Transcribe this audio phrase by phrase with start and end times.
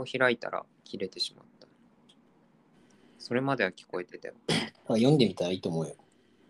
[0.00, 1.66] を開いたら切れてしまった。
[3.18, 4.34] それまでは聞こえてたよ。
[4.88, 5.96] あ読んでみたらいいと思うよ。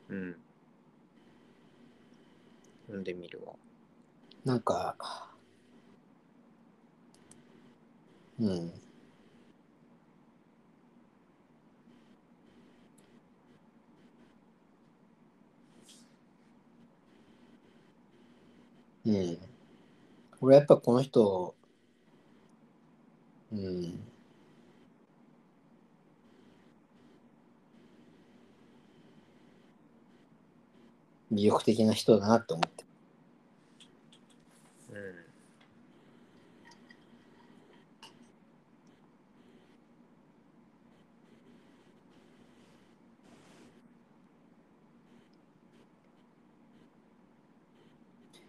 [0.08, 0.37] うん。
[2.87, 3.54] 読んでみるわ。
[4.45, 4.96] なんか、
[8.38, 8.72] うん。
[19.06, 19.38] うん。
[20.41, 21.55] 俺やっぱこの人、
[23.57, 23.98] うん。
[31.33, 32.84] 魅力的な人だなって思って。
[34.92, 35.27] うん。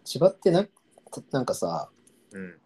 [0.03, 0.65] 千葉ってな
[1.31, 1.89] なんかさ、
[2.31, 2.59] うん。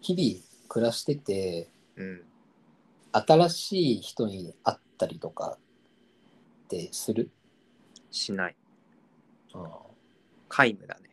[0.00, 2.22] 日々暮らしてて、うん。
[3.12, 5.58] 新しい人に会ったりとか
[6.64, 7.30] ってする？
[8.10, 8.56] しない。
[9.54, 9.80] あ
[10.48, 11.10] 皆無だね。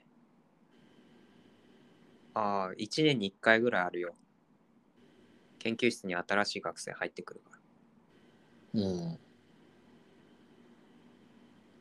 [2.34, 4.14] ああ、1年に1回ぐらいあるよ。
[5.60, 7.60] 研究室に新しい学生入ってくるか
[8.74, 8.82] ら。
[8.82, 9.20] うん。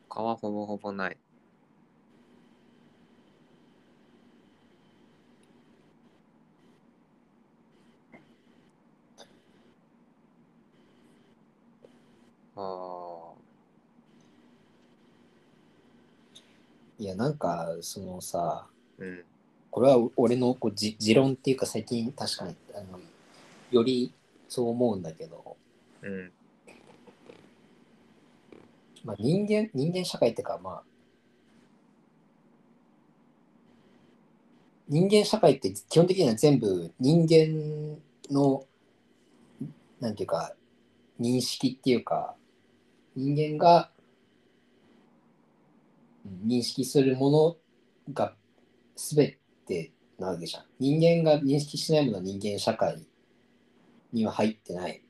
[0.09, 1.17] 他はほぼほぼない。
[16.97, 18.67] いや、なんか、そのさ、
[18.97, 19.23] うん。
[19.75, 22.97] これは俺のこうじ持論っていうか最近確かにあの
[23.71, 24.13] より
[24.47, 25.57] そう思うんだけど、
[26.01, 26.31] うん。
[29.03, 30.83] まあ、人間人間社会っていうかまあ
[34.87, 37.99] 人間社会って基本的には全部人間
[38.33, 38.63] の
[39.99, 40.53] なんていうか
[41.19, 42.35] 認識っていうか
[43.15, 43.91] 人間が
[46.25, 48.35] うん認識するものが
[48.95, 50.63] 全てなわけじゃん。
[50.79, 53.05] 人間が認識しないものは人間社会
[54.11, 55.01] には入ってない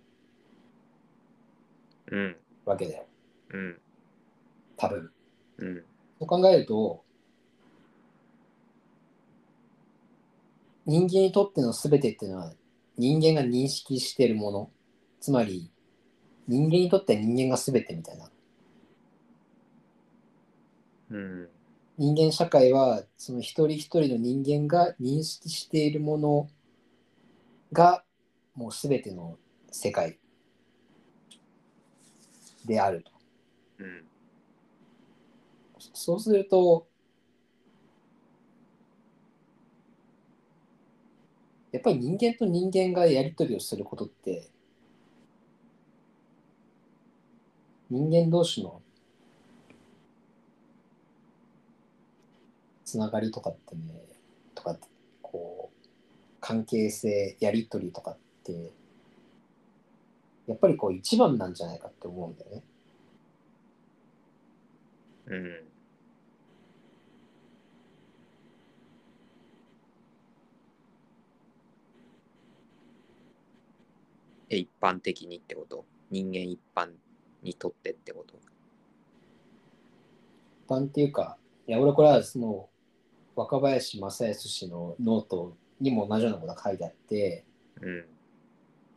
[2.11, 2.37] うん。
[2.65, 3.05] わけだよ。
[3.51, 3.79] うん。
[4.77, 5.11] 多分。
[5.57, 5.83] うん。
[6.19, 7.03] そう考えると、
[10.85, 12.53] 人間にとっての全てっていうのは
[12.97, 14.71] 人間が認識しているもの。
[15.19, 15.71] つまり、
[16.47, 18.29] 人間にとっては人間が全てみたいな。
[21.11, 21.49] うん。
[21.97, 26.49] 人間社会はその一人一人の人間が認識しているもの
[27.71, 28.03] が
[28.53, 29.37] もう全ての
[29.71, 30.17] 世界
[32.65, 33.11] であると。
[33.79, 34.05] うん。
[35.93, 36.87] そうすると、
[41.71, 44.49] やっぱり人間と人間がやり取りをすることって、
[47.89, 48.81] 人間同士の
[52.83, 53.81] つながりとかってね、
[54.53, 54.87] とかって
[55.21, 55.87] こう、
[56.39, 58.71] 関係性、やり取りとかって、
[60.47, 62.63] やっぱりこう一番なんじゃないかって思うんだよね。
[65.27, 65.65] うん。
[74.49, 75.85] え、一般的にってこと？
[76.11, 76.91] 人間一般
[77.45, 78.35] にとってってこと？
[80.67, 82.69] 一般っていうか、いや、俺これはその
[83.35, 87.45] 若林正康氏のノートにも同じようなことが書いてあって、
[87.81, 88.05] うん。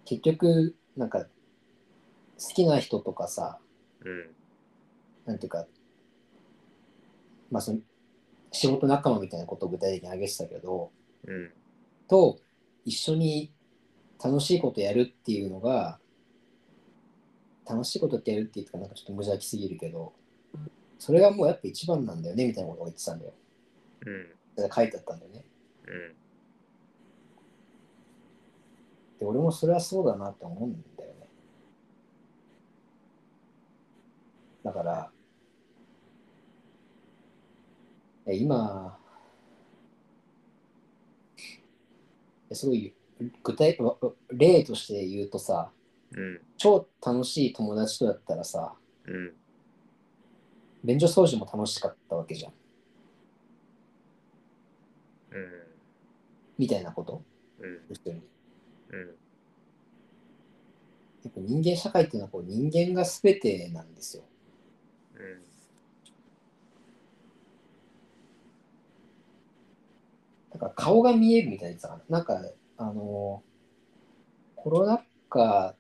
[0.04, 1.28] 結局、なんか、好
[2.54, 3.58] きな人とかさ、
[4.04, 4.31] うん。
[5.26, 5.66] なんていうか、
[7.50, 7.81] まあその、
[8.53, 10.91] 仕事仲間みたいなことを具体的に挙げてたけど、
[11.26, 11.50] うん。
[12.08, 12.38] と
[12.87, 13.53] 一緒に
[14.22, 15.98] 楽しいことやるっていうのが、
[17.69, 20.12] 楽しいことってやるって言うとなんかちょっと無邪気すぎるけど、
[20.99, 23.33] それがもうやっぱ一番なんだよねみたいなことを言ってたんだよ。
[24.06, 24.27] うん。
[24.56, 25.45] それ書いてあったんだよね。
[25.87, 26.15] うん。
[29.19, 31.29] で、俺もそれはそうだなと思うんだよね。
[34.64, 35.11] だから、
[38.26, 38.99] え今、
[42.50, 42.94] えすごい
[43.43, 43.97] 具体わ
[44.31, 45.71] 例として言うとさ、
[46.56, 48.75] 超楽しい友達とだったらさ、
[49.06, 49.32] うん。
[50.84, 52.52] 便所掃除も楽しかったわけじゃん。
[55.32, 55.49] うん。
[56.56, 57.22] みたいなこと？
[57.60, 57.81] うん。
[57.88, 58.22] 要するに。
[58.90, 58.99] うん。
[61.25, 64.22] やっぱ人間社会っていうのはこう人間が全てなんですよ。
[65.16, 65.43] うん。
[70.52, 72.40] だから顔が見えるみたいなさ、なんか、
[72.78, 73.43] あの
[74.56, 75.75] コロナ禍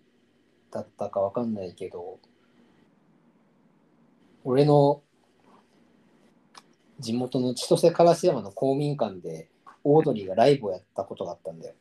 [0.70, 2.18] だったかわかんないけど、
[4.44, 5.02] 俺の
[7.00, 9.48] 地元の千歳烏山の公民館で
[9.84, 11.74] オードリーがライブをやったことがあったんだよ。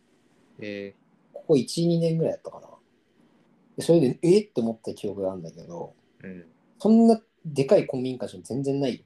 [0.59, 0.95] え
[1.33, 2.67] ここ1、2年ぐらいやったかな。
[3.77, 6.45] でそれで、えって思った記憶があるんだけど、ー、うん。
[6.79, 9.05] そんなでかい公民館じゃ全然ないよ。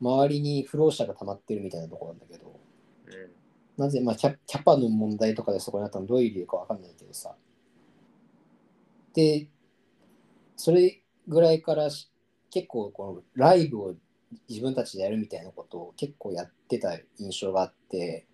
[0.00, 2.60] 周りに不老者が溜まってるみたいなところなんだけど、
[3.06, 3.82] うん。
[3.82, 7.34] なぜ、まあキャ、キャパの問題とかでそこにあったのどういう理由かわかんないけどさ。
[9.14, 9.48] で、
[10.56, 12.10] それぐらいからし
[12.50, 13.94] 結構このライブを
[14.48, 18.26] 自分たちでやるみたいなことを結構やってた印象があって、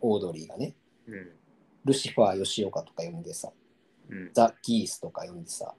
[0.00, 0.74] オードリーがね、
[1.06, 1.30] うん。
[1.84, 3.50] ルシファー吉岡とか呼んでさ、
[4.08, 4.30] うん。
[4.32, 5.74] ザ・ギースとか呼んでさ。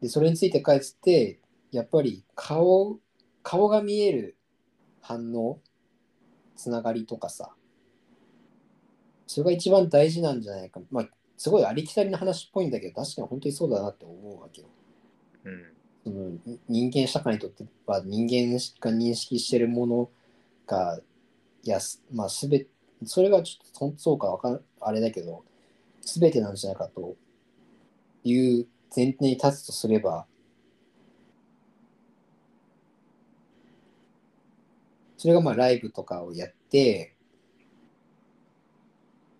[0.00, 1.40] で、それについて書いてて、
[1.72, 2.98] やっぱり顔、
[3.42, 4.36] 顔が見える
[5.00, 5.60] 反応、
[6.56, 7.52] つながりとかさ、
[9.28, 10.80] それが一番大事なんじゃないか。
[10.90, 14.68] まあ、すごいありきたりな話っぽいんだけど、確かに本当にそうだなって思うわけよ。
[15.44, 15.62] うん。
[16.02, 20.10] そのに人間社会にとっては人間が認識してるもの
[20.66, 20.98] が、
[21.62, 22.66] いや、すまあ、すべ
[23.04, 25.44] それがちょっとそうかわかんあれだけど、
[26.00, 27.14] すべてなんじゃないかと
[28.24, 28.66] いう
[28.96, 30.26] 前提に立つとすれば、
[35.18, 37.14] それがまあライブとかをやって、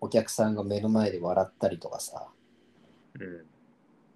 [0.01, 2.27] お客さんが目の前で笑ったりとかさ、
[3.19, 3.45] うん。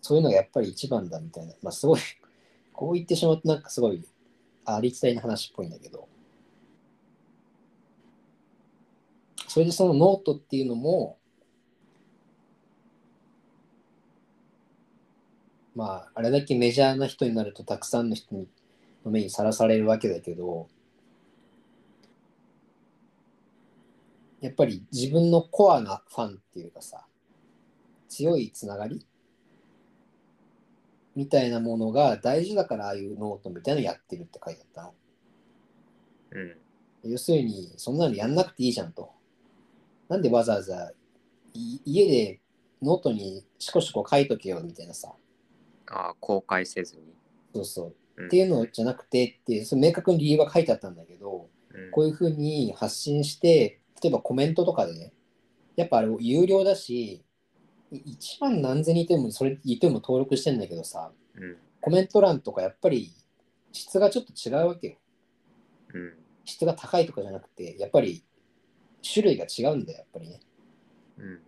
[0.01, 1.99] そういうのがやっぱり一番だみたいな、まあすごい、
[2.71, 4.03] こう言ってしまうとなんかすごい
[4.65, 6.07] ありきたりな話っぽいんだけど、
[9.47, 11.17] それでそのノートっていうのも、
[15.75, 18.47] まあ、あれだけメジャーな人になるとたくさんの人に
[19.05, 20.67] の目にさらされるわけだけど、
[24.43, 27.05] やっぱり自分のコアなファンっていうかさ、
[28.09, 29.07] 強いつながり？
[31.15, 34.93] みたいなものが大事だからああいうノートみたいなのやってるって書いてあったの。
[36.31, 36.39] う
[37.07, 37.11] ん。
[37.11, 39.11] 要するに、そんなのやんなくていいじゃんと。
[40.09, 42.41] なんでわざわざ家で
[42.81, 45.13] ノートにしこしこ書いとけよみたいなさ。
[45.87, 47.03] ああ、公開せずに。
[47.55, 47.95] そうそう。
[48.17, 55.13] うんっていうのじゃなくてって、その明確に理由が書いてあったんだけど、うんこういうふうに発信して、例えばコメントとかでね、
[55.75, 57.23] やっぱあれ有料だし、
[57.91, 61.57] 1万何千人いても、それ言っても登録してんだけどさ、うん。
[61.81, 63.13] コメント欄とかやっぱり
[63.71, 64.95] 質がちょっと違うわけよ。
[65.93, 66.13] うん。
[66.45, 68.23] 質が高いとかじゃなくて、やっぱり
[69.03, 70.39] 種類が違うんだよ、やっぱりね。
[71.17, 71.39] うん。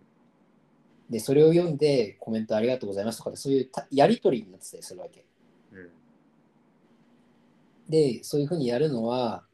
[1.10, 5.24] で、それを読んでコメントありがとうございますとかで、そういうたやり取りになってたりするわけ。
[5.72, 5.90] うん。
[7.88, 9.44] で、そういうふうにやるのは、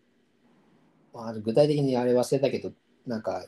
[1.12, 2.72] まあ、具体的にあれ忘れたけど、
[3.06, 3.44] なんか、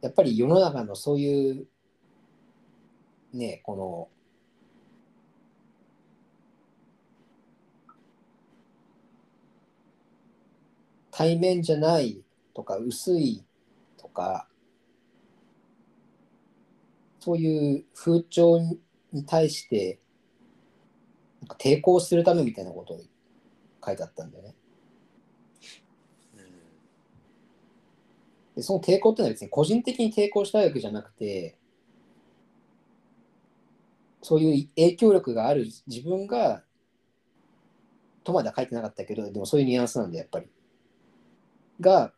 [0.00, 1.66] やっぱり世の中のそういう、
[3.32, 4.08] ね、この、
[11.10, 12.24] 対面じゃない
[12.54, 13.44] とか薄い
[13.98, 14.48] とか
[17.20, 18.58] そういう風潮
[19.12, 20.00] に対して
[21.40, 23.00] なんか抵抗するためみたいなことを
[23.84, 24.54] 書いてあったんだよね。
[28.56, 31.56] でその抵抗っていうのは別に個人的に抵抗したいわけじゃなくて
[34.22, 36.62] そういう影響力がある自分が
[38.24, 40.46] とまでは書いてなかったけどでもそういうニュアンスなんでやっぱり。
[41.80, 42.12] が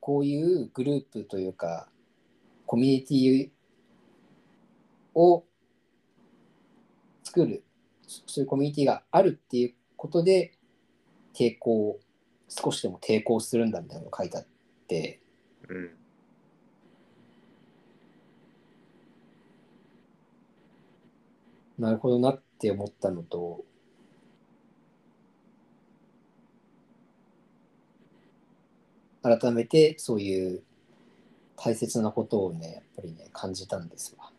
[0.00, 1.88] こういうグループというか
[2.64, 3.50] コミュニティ
[5.14, 5.44] を
[7.24, 7.64] 作る
[8.06, 10.54] そういうコミュニティがあるっていうことで
[11.34, 11.98] 抵抗
[12.48, 14.46] 少しでも抵抗するんだみたいなのが書いてあっ
[14.86, 15.20] て。
[15.68, 15.90] うん。
[21.78, 23.64] なるほどなって思ったのと
[29.22, 30.62] 改めてそういう
[31.56, 34.32] 大切なことをねやっぱりね感じたんですわ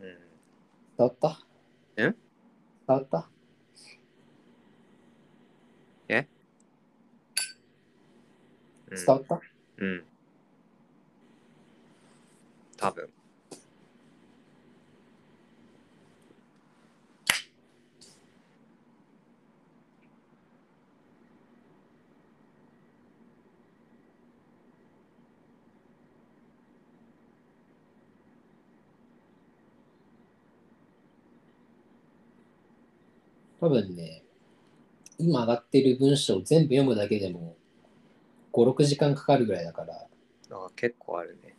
[0.00, 0.06] うん。
[0.08, 0.16] 伝
[0.98, 1.38] わった？
[1.96, 2.02] え？
[2.02, 2.14] 伝
[2.88, 3.28] わった
[6.08, 6.26] うん
[8.94, 9.40] 伝わった、
[9.78, 10.04] うん。
[12.76, 13.08] 多分。
[33.60, 34.24] 多分ね
[35.18, 37.54] 今上がってる文章を全部読むだけでも
[38.52, 40.06] 56時間かかるぐらいだから
[40.50, 41.56] あ結構あるね。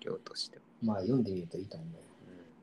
[0.00, 0.64] 量としても。
[0.82, 2.58] まあ読んでみるといいと思うようん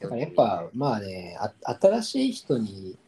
[0.00, 2.98] だからやっぱまあねあ新しい人に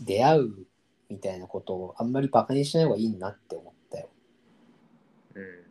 [0.00, 0.66] 出会う
[1.14, 4.08] みたいなことをあんまりバカにしない方がいいなって思ったよ
[5.36, 5.64] うん。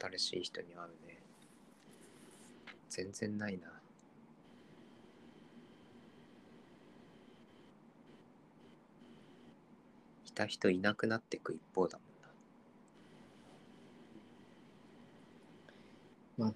[0.00, 1.20] 新しい人に会うね。
[2.88, 3.68] 全然ないな。
[10.24, 12.09] いた人いなくなってく一方だもん
[16.40, 16.54] な。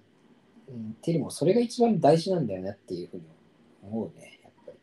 [0.67, 3.23] うん、っていうよりもそれが一番大事なんだよねっていうふうに
[3.83, 4.77] 思うねやっぱり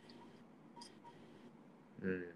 [2.02, 2.32] うん。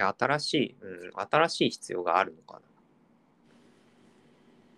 [0.00, 2.60] 新しい、うん、新しい必要があるのか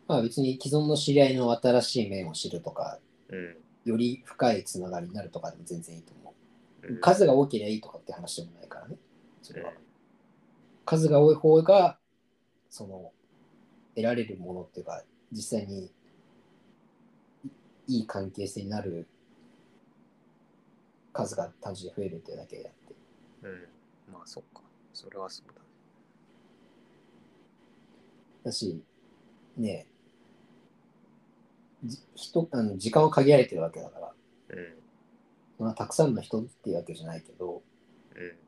[0.09, 2.99] まあ別に既存の知り合いの新しい面を知るとか
[3.31, 3.39] な。
[3.39, 3.57] うん。
[3.85, 6.35] より深いつながりになるとかでも全然いいと思
[6.83, 8.97] ううん数が多ければいいとかって話でもないからね
[9.43, 9.77] それはうん
[10.85, 11.99] 数が多い方が
[12.69, 13.13] その
[13.95, 15.91] 得られるものっていうか実際に
[17.87, 19.07] いいい関係性になる
[21.13, 22.95] 数が単純に増えるっていうだけであって
[23.43, 24.13] うん。
[24.13, 24.63] まあ、そっか。
[24.93, 25.59] それはそうだね。
[28.45, 28.83] だし
[29.57, 29.90] ねじ
[32.15, 34.13] 人あの時間は限られてるわけだから、
[34.51, 35.65] うん。
[35.65, 37.63] まあ、たくさんの人っていうわけじゃないけど
[38.17, 38.39] うん。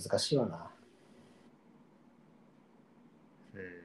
[0.00, 0.70] 難しいわな
[3.54, 3.84] うん。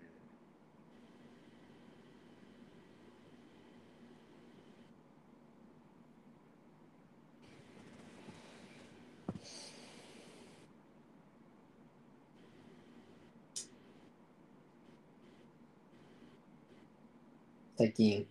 [17.78, 18.28] 最近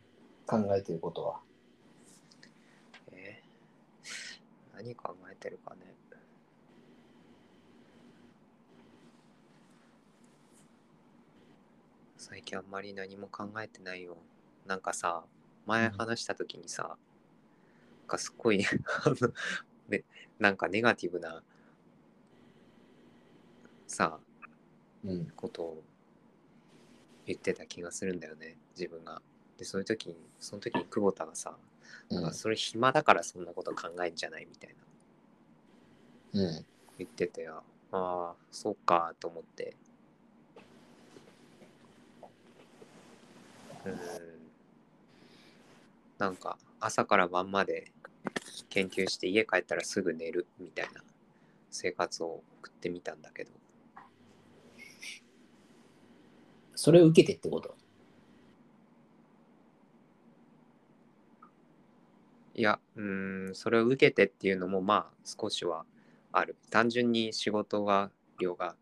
[0.47, 1.40] 考えてることは
[3.12, 3.40] え？
[4.75, 5.94] ー何考えてるかね。
[12.28, 14.16] 最近あんまり何も考えてないよ。
[14.66, 15.25] なんかさ、
[15.66, 16.97] 前話した時にさ、なん
[18.06, 18.64] かすっごい
[19.04, 19.32] あの
[19.88, 20.04] ね、
[20.38, 21.42] なんかネガティブな
[23.87, 24.20] さ、
[25.04, 25.30] うん。
[25.30, 25.82] ことを
[27.25, 29.23] 言ってた気がするんだよね、自分が。
[29.56, 31.56] で、そういう時に、その時に久保田がさ、
[32.11, 34.75] なんかそれ暇だからそんなこと考えんじゃないみたい
[36.35, 36.42] な。
[36.42, 36.66] うん。
[36.99, 39.76] 言っててああそうかと思って
[43.87, 43.99] うん。
[46.18, 47.92] なんか朝から晩まで
[48.68, 51.02] 研究して家帰ったらすぐ寝るみたいな
[51.70, 53.50] 生活を送ってみたんだけど。
[56.75, 57.76] それを受けてってこと？
[62.54, 65.85] いやうーんそれを受けてっていうのもまあ少しは
[66.32, 66.56] ある。
[66.70, 68.76] 単純に仕事が量が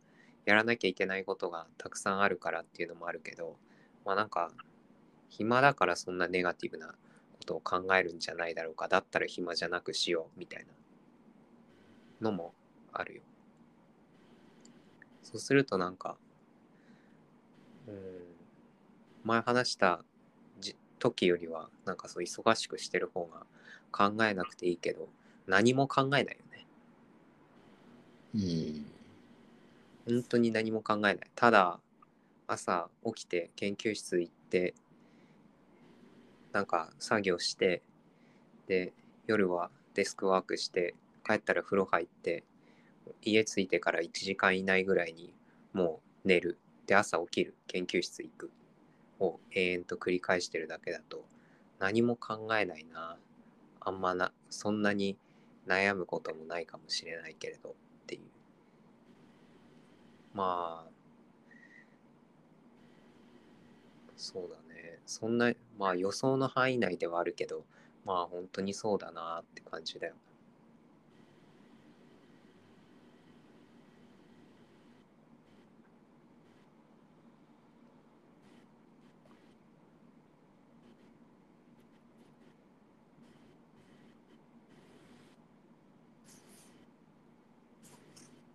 [0.45, 3.57] やらなきゃいけないことがたくさんあるからっていうのもあるけど
[4.05, 4.51] まあなんか
[5.29, 6.95] 暇だからそんなネガティブなこ
[7.45, 10.67] とを考えるんじゃないだろうかだったら暇じゃなくしようみたい
[12.21, 12.53] なのも
[12.93, 13.23] あるよ。
[15.23, 16.17] そうするとなんか
[17.89, 17.95] うん
[19.25, 20.05] 前話した
[20.61, 23.45] じ時よりはなんかそう忙しくしてる方が
[23.91, 25.09] 考えなくていいけど
[25.47, 26.67] 何も考えないよね。
[28.35, 28.87] うん。
[30.07, 31.19] 本当に何も考えない。
[31.35, 31.81] ただ
[32.47, 34.75] 朝起きて研究室行って
[36.57, 37.83] なんか作業して
[38.67, 38.95] で
[39.27, 42.45] 夜はデスクワークして帰ったら風呂入って
[43.21, 45.35] 家着いてから1時間以内ぐらいに
[45.75, 46.59] もう寝る。
[46.87, 47.55] で朝起きる。
[47.67, 48.51] 研究室行く。
[49.21, 51.27] を永遠と繰り返してるだけだと
[51.79, 53.19] 何も考えないな。
[53.81, 55.19] あんまなそんなに
[55.67, 57.73] 悩むこともないかもしれないけれどっ
[58.07, 58.23] ていう。
[60.33, 60.91] まあ
[64.17, 64.66] そうだ。
[65.07, 67.65] そんな、まあ予想の範囲内ではあるけど、
[68.05, 70.15] まあ本当にそうだなって感じだよ。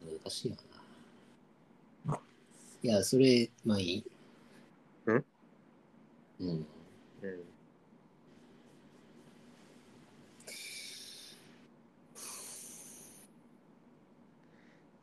[0.02, 0.58] 難しいよ
[2.08, 2.20] な。
[2.84, 4.21] いや、それ、まあいい。
[6.42, 6.48] うん。
[6.50, 6.66] うん。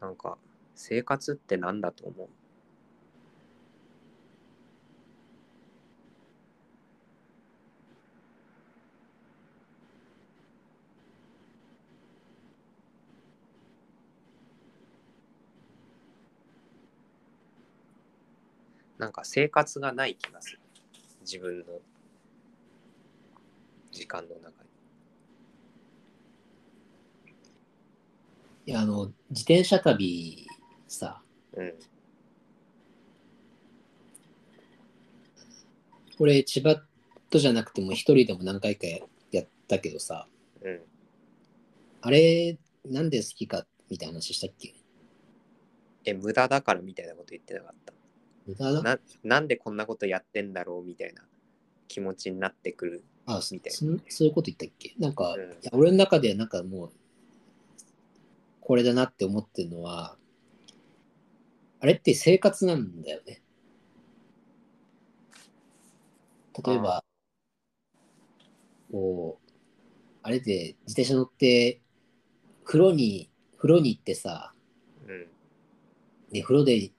[0.01, 0.39] なんか、
[0.77, 2.29] 生活って何だと思う？
[18.99, 20.59] なんか生活がない気がする。
[21.31, 21.65] 自分の
[23.93, 24.69] 時間の中に。
[28.65, 30.47] いや、あの、自転車旅
[30.87, 31.21] さ、
[31.55, 31.75] うん。
[36.17, 36.83] これ、千葉
[37.29, 38.87] とじゃなくても一人でも何回か
[39.31, 40.27] やったけどさ、
[40.63, 40.81] うん。
[42.01, 42.57] あれ、
[42.87, 44.73] なんで好きかみたいな話したっけ？
[46.07, 47.93] え、無駄だからみたいなこと言ってなかった？
[48.57, 51.23] ななんでこんなことやってんだろうみたいな
[51.87, 53.05] 気持ちになってくる。
[53.53, 54.95] みたいなそそういうこと言ったっけ？
[54.99, 56.93] なんか、うん俺の中でなんかもう、
[58.61, 60.17] これだなって思ってるのは、
[61.81, 63.43] あれって生活なんだよね。
[66.67, 67.05] 例えば、
[68.91, 69.51] こう、
[70.23, 71.83] あれで自転車乗って、
[72.65, 74.55] 風呂に、風呂に行ってさ、
[75.07, 75.27] うん。
[76.33, 76.91] で、風呂で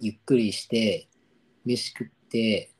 [0.00, 1.08] ゆっくりして、
[1.64, 2.70] 飯食って、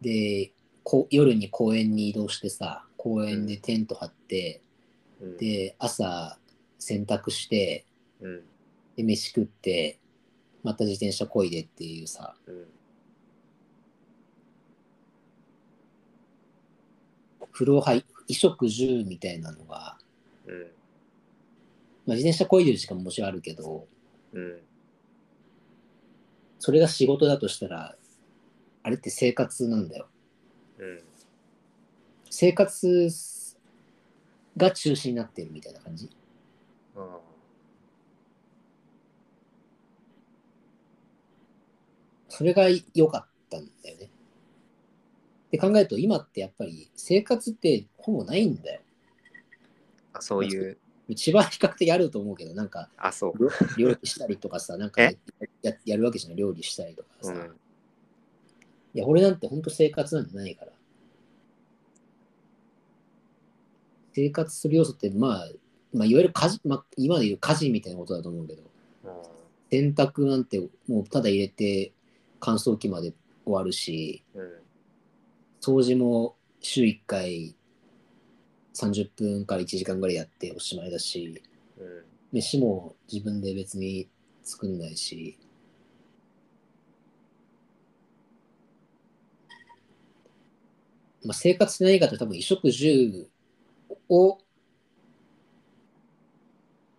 [0.00, 4.60] で、こ夜に公園に移動してさ、公園でテント張って、
[5.20, 6.38] うん、で、朝
[6.78, 7.86] 洗濯して、
[8.20, 8.42] うん。
[8.96, 9.98] で、飯食って、
[10.62, 12.66] また自転車こいでっていうさ、うん。
[17.52, 19.96] 風呂入、衣食住みたいなのが、
[20.46, 20.60] うん。
[22.06, 23.86] まあ、自転車こいでる時間ももちろんあるけど、
[24.32, 24.60] うん。
[26.64, 27.94] それが仕事だとしたら、
[28.84, 30.08] あれって生活なんだよ。
[30.78, 31.02] うん。
[32.30, 33.10] 生活
[34.56, 36.08] が中心になってるみたいな感じ？
[42.30, 44.06] それが良かったんだよね。
[44.06, 44.08] っ
[45.50, 48.80] て考えると、今ってやっぱり生活ってほぼないんだよ。
[50.14, 50.78] あ、そういう、
[51.14, 53.78] 千葉は比較的あると思うけど、なんかあ、そう。
[53.78, 55.18] 料理したりとかさ、 なんかえ
[55.62, 57.32] ややるわけじゃない、料理したりとかさ。
[57.32, 57.56] いうん。
[58.94, 60.72] や、俺なんて本当生活なんてないから。
[64.14, 65.50] 生活する要素って、まあ、
[65.92, 68.62] まあ、いわゆる家事、まあ、今で言う家事みたいなことだと思うけど、
[69.70, 71.92] 洗濯なんてもうただ入れて
[72.38, 73.12] 乾燥機まで
[73.44, 74.52] 終わるし、うん。
[75.60, 77.56] 掃除も週1回
[78.74, 81.42] 30分から1時間ぐらいやっておしまいだし、
[81.78, 82.04] うん。
[82.32, 84.08] 飯も自分で別に
[84.42, 85.38] 作んないし、
[91.24, 93.28] まあ、生活って何かというと多分衣食住
[94.08, 94.38] を、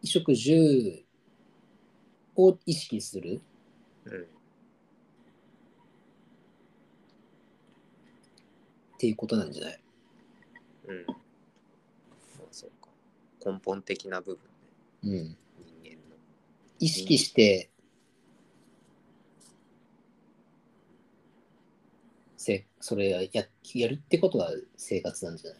[0.01, 1.03] 衣食住
[2.37, 3.41] を意識する
[4.05, 4.21] うん。
[4.21, 4.25] っ
[8.97, 9.79] ていうことなんじゃない？
[10.87, 11.05] うん。
[13.45, 14.39] 根本的な部分
[15.03, 15.11] うん。
[15.29, 15.37] ね、
[15.83, 16.15] 人間の。
[16.79, 17.69] 意識して、
[22.37, 25.59] せそれやややるってことは生活なんじゃない？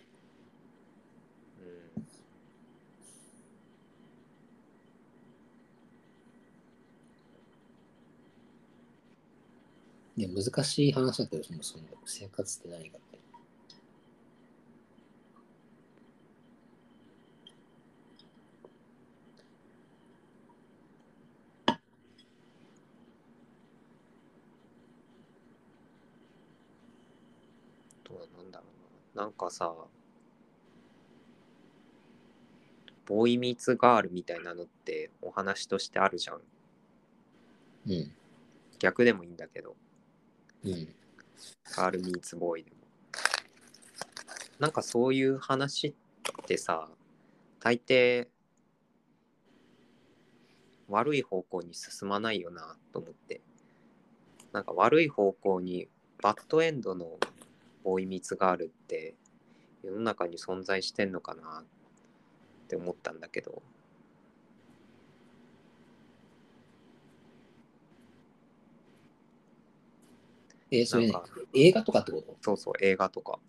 [10.18, 10.34] うん。
[10.34, 13.20] ね、難しい話だけど、そもそも生活って何かって。
[21.68, 21.80] あ
[28.08, 28.68] とはなんだろう
[29.16, 29.24] な。
[29.24, 29.74] なんかさ、
[33.06, 36.42] ボーイミーツガールみたいなのってお話としてあるじゃん。
[37.88, 38.12] うん。
[38.80, 39.76] 逆でもいいんだけど、
[40.64, 40.88] うん。
[41.76, 42.78] ガールミーツボーイでも。
[44.60, 45.94] なんかそういう話っ
[46.46, 46.90] てさ、
[47.60, 48.28] 大抵
[50.88, 53.42] 悪い方向に進まないよなと思って。
[54.52, 55.90] なんか悪い方向に
[56.22, 57.18] バッドエンドの
[57.86, 59.14] ボーイミツガールって
[59.84, 61.64] 世の中に存在してんのかなっ
[62.68, 63.62] て思ったんだけど
[70.72, 71.14] えーそれね
[71.54, 72.36] 映画とかってこと？
[72.42, 73.40] そうそう映画とか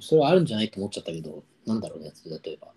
[0.00, 2.68] それはあるんじゃないと思っちゃったけど、なんだろうね、例えば。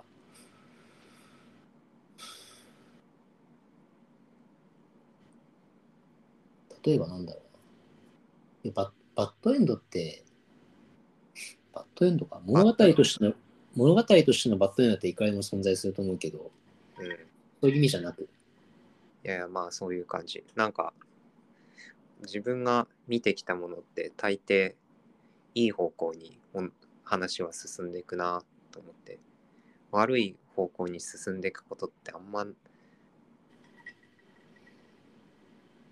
[6.83, 7.50] 例えばなんだろうな。
[8.63, 10.23] えババッドエンドって、
[11.73, 12.41] バッドエンドか。
[12.45, 13.33] 物語としての、
[13.75, 16.51] 物語としてのバッドエンドっていくらでも存在すると思うけど、
[16.99, 17.09] うん。
[17.61, 18.29] そういう意味じゃなく。
[19.23, 20.43] いやいやまあそういう感じ。
[20.55, 20.93] なんか
[22.21, 24.75] 自分が見てきたものって大抵
[25.53, 26.39] いい方向に
[27.03, 29.19] 話は進んでいくなと思って。
[29.91, 32.45] 悪い方向に進んでいくことってあんま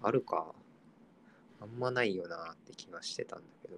[0.01, 0.53] あるか？
[1.61, 3.77] あんまないよなって気がしてたんだけど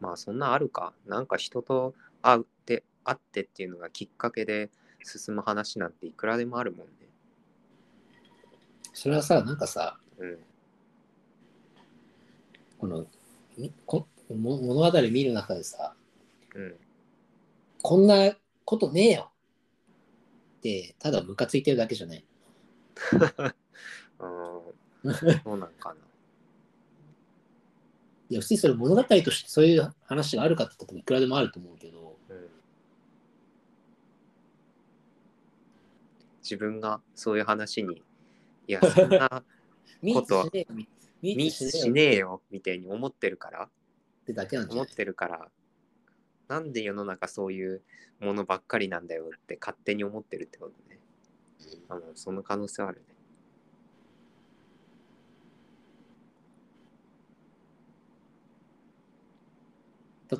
[0.00, 0.92] まあそんなあるか。
[1.06, 4.70] なんか人と会って、会ってっていうのがきっかけで
[5.02, 6.92] 進む話なんていくらでもあるもんね。
[8.92, 10.38] それはさ、なんかさ、うん。
[12.78, 13.06] この、
[13.56, 15.94] みこも物語見る中でさ、
[16.54, 16.76] うん。
[17.82, 18.32] こんな
[18.64, 19.30] ことねえよ
[20.58, 22.24] って、ただムカついてるだけじゃない。
[24.20, 25.14] うん。
[25.44, 25.96] そうなんかな。
[28.30, 32.48] いや、普通にそれ物語としてそういう話があるかって言ったらいくらでもあると思うけど、うん。
[36.42, 38.02] 自分がそういう話に、
[38.66, 39.44] いや、そんな
[40.14, 40.50] ことは
[41.22, 43.70] ミにスしねえよみたいに思ってるから、っ
[44.26, 45.50] てだけなんじゃ思ってるから、
[46.48, 47.82] なんで世の中そういう
[48.20, 50.98] ものばっかりなんだよって勝手に思ってるってことね。
[51.88, 53.18] あのその可能性はあるね。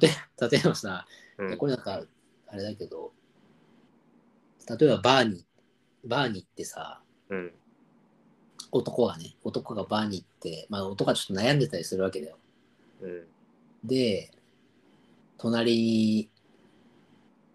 [0.00, 1.06] 例え例えばさ、
[1.38, 1.56] うん。
[1.56, 2.02] これなんか、
[2.48, 3.12] あれだけど、
[4.68, 5.46] 例えばバーに、
[6.04, 7.52] バーに行ってさ、うん。
[8.70, 12.38] 男がね、男がバーに行って、まあ男がちょっと悩んでたりするわけだよ。
[13.00, 13.26] うん。
[13.82, 14.30] で、
[15.38, 16.30] 隣に、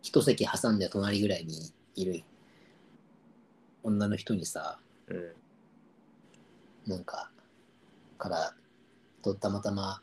[0.01, 2.23] 一席挟んで隣ぐらいにいる
[3.83, 5.33] 女の人にさ、うん。
[6.87, 7.29] なんか、
[8.17, 8.53] から、
[9.21, 10.01] とたまたま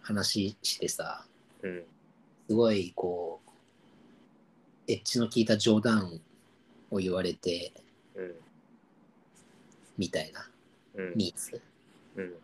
[0.00, 1.26] 話してさ、
[1.62, 1.84] うん。
[2.48, 3.50] すごいこう、
[4.88, 6.20] エッジの効いた冗談
[6.90, 7.72] を言われて、
[8.14, 8.34] うん。
[9.98, 10.48] みたいな、
[10.94, 11.12] うん。
[11.14, 11.60] ニーズ。
[12.16, 12.34] うん。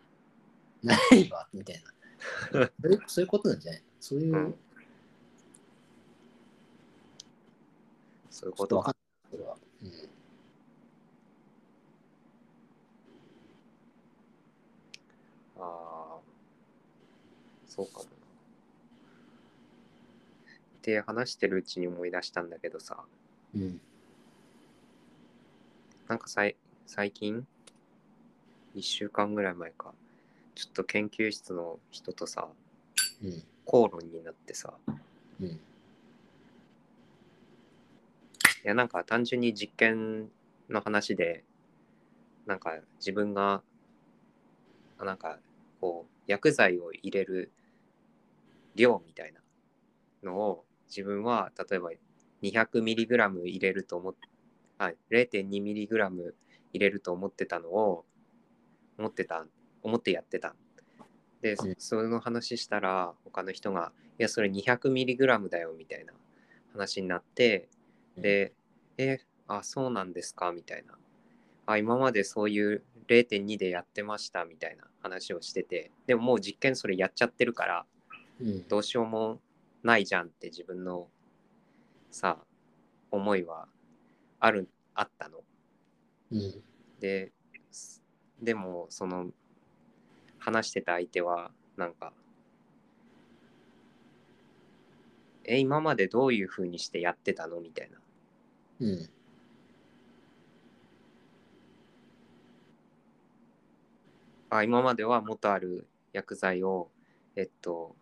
[0.83, 1.96] ないわ、みたいな。
[2.51, 4.55] そういうそういうことなんじゃないそういう、うん
[8.29, 8.95] そういうことか
[9.31, 9.57] は。
[9.81, 9.91] うん
[15.59, 16.19] ああ。
[17.67, 18.09] そうかもな。
[18.09, 18.09] っ
[20.81, 23.03] て話してるうちに思い出したんだけどさ、
[23.55, 23.81] うん。
[26.07, 27.45] なんかさい最近、
[28.75, 29.93] 1週間ぐらい前か、
[30.57, 32.47] ちょっと研究室の人とさ、
[33.23, 33.43] うん。
[33.63, 34.73] 口論になってさ、
[35.39, 35.47] うん。
[35.47, 35.59] い
[38.63, 40.31] やなんか単純に実験
[40.67, 41.43] の話で
[42.47, 43.61] なんか自分が
[44.97, 45.37] あなんか
[45.79, 47.51] こう薬剤を入れる
[48.73, 49.41] 量みたいな
[50.23, 51.91] のを自分は例えば
[52.41, 54.15] 200mg 入れると思っ
[54.79, 56.33] あ 0.2mg 入
[56.73, 58.05] れると思ってたのを
[58.97, 59.45] 思ってた
[59.83, 60.55] 思ってやってた
[61.41, 66.13] で、うんその話したら他の人が「いやそれ 200mg だよ」みたいな
[66.73, 67.69] 話になって
[68.17, 68.53] で、
[68.97, 70.51] え、あ、そうなんですか？
[70.51, 70.97] みたいな。
[71.67, 77.85] あ、今までそういう0.2でやってましたみたいな話をしてて、でももう実験それやっちゃってるから、
[78.41, 78.67] うん。
[78.67, 79.39] どうしようも
[79.83, 81.09] ないじゃんって自分の
[82.09, 82.43] さ、
[83.11, 83.67] 思いは
[84.39, 85.43] ある、あったの。
[86.31, 86.63] うん。
[86.99, 87.31] で、
[87.71, 88.01] す
[88.41, 89.31] でもその
[90.47, 92.13] 話してた相手はなんか、
[95.43, 97.59] え、今までどういう風にしてやってたの？
[97.59, 97.97] みたいな。
[98.79, 99.09] うん。
[104.49, 106.89] あ今までは元ある薬剤を、
[107.35, 107.93] えっと、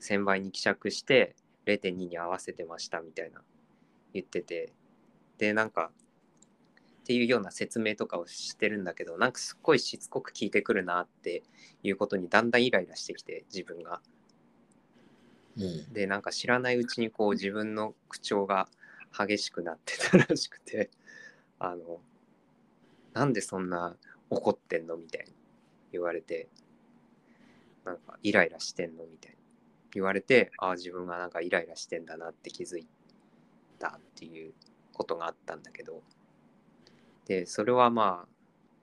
[0.00, 3.40] 1000倍に希釈して0.2に合わせてましたみたいな
[4.12, 4.74] 言ってて
[5.38, 5.90] でなんか
[7.10, 11.42] っていうような説明とかをしてるんだけどなんかすっごいしつこく聞いてくるなって
[11.82, 14.00] いうことにだんだんイライラしてきて自分が
[15.56, 15.92] うん。
[15.92, 18.68] でなんか知らないうちにこう自分の口調が
[19.10, 20.88] 激しくなってたらしくて
[21.58, 21.98] あの
[23.12, 23.96] なんでそんな
[24.30, 25.32] 怒ってんのみたいに
[25.90, 26.46] 言われて
[27.84, 29.36] なんかイライラしてんのみたいに
[29.94, 32.86] 言われてああ自分がなんかイライラしてんだなって気づい
[33.80, 34.52] たっていう
[34.92, 36.04] ことがあったんだけど
[37.26, 38.28] でそれはまあ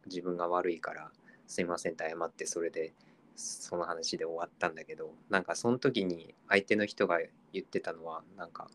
[0.05, 1.11] 自分が悪いから
[1.47, 2.93] すいませんって謝ってそれで
[3.35, 7.19] その話で終わったんだけどなんかその時に相手の人が
[7.53, 8.67] 言ってたのはなんか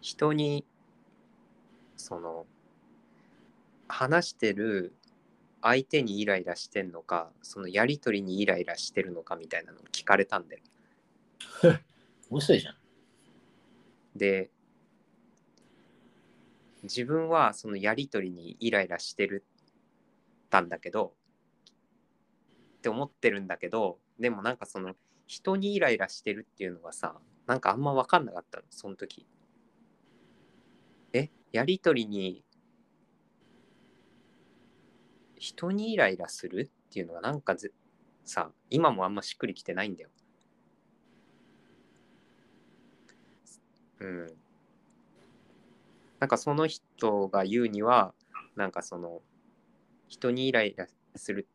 [0.00, 0.64] 人に
[1.96, 2.46] その
[3.88, 4.94] 話してる
[5.62, 10.62] 相手にイライラしてんのかそのやり取りにイライラしてるのかみたいなのを聞かれたんだよ。
[12.30, 12.76] 面白いじゃん。
[14.14, 14.50] で
[16.86, 19.44] 自分はそのやり取りにイライラしてる
[20.50, 21.12] たんだけど
[22.78, 24.94] って思ってるんだけどでもなんかその
[25.26, 27.14] 人にイライラしてるっていうのがさ
[27.46, 29.26] なんかあんま分かんなかったのその時。
[31.12, 32.44] えやり取りに
[35.36, 37.70] 人にイライラするっていうのがなんかぜ
[38.24, 40.10] さ今もあんましっくりきてないんだよ。
[44.00, 44.45] うん。
[46.18, 48.14] なんかその人が言うには
[48.56, 49.20] なんかその
[50.08, 51.46] 人にイライラする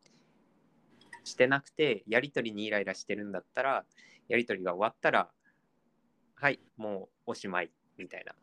[1.24, 3.86] してなくてやり取りにイライラしてるんだったら
[4.28, 5.30] やり取りが終わったら
[6.36, 8.34] はいもうおしまいみたいな。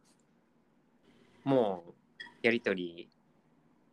[1.44, 1.92] もう
[2.42, 3.10] やり取り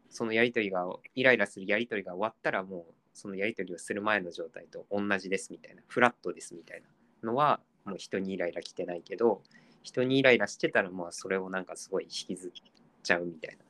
[0.09, 0.85] そのやり取りが
[1.15, 5.81] イライラするやり取りが終わったらもうそのやり取りをする前の状態と同じですみたいな。
[5.87, 6.87] フラットですみたいな
[7.27, 9.41] のはもう人にイライラ来てないけど
[9.85, 12.51] 人にイライラしてたらまあそれをなんかすごい引きずっ
[13.03, 13.63] ちゃうみたいな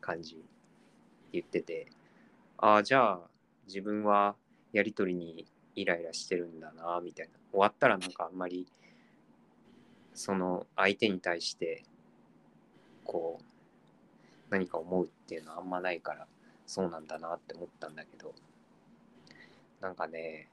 [0.00, 0.42] 感じ
[1.32, 1.86] 言ってて
[2.56, 3.20] ああじゃあ
[3.66, 4.36] 自分は
[4.72, 5.44] やり取りに
[5.76, 7.32] イライラしてるんだなみたいな。
[7.52, 8.66] 終わったらなんかあんまり
[10.14, 11.82] その相手に対して
[13.04, 13.44] こう
[14.48, 16.26] 何か思うっていうのはあんまないから
[16.66, 18.34] そうなんだなって思ったんだけど。
[19.80, 20.48] なんかね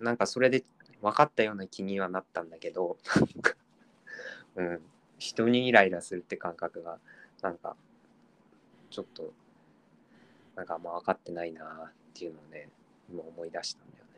[0.00, 0.64] なんかそれで
[1.02, 2.96] 分かったような気にはなったんだけど。
[4.56, 4.80] うん。
[5.18, 6.98] 人にイライラするって感覚が
[7.40, 7.74] なんか
[8.90, 9.32] ちょっと
[10.54, 12.68] なんかあんま分かってないなっていうのをね
[13.10, 14.10] 今思い出したんだよね。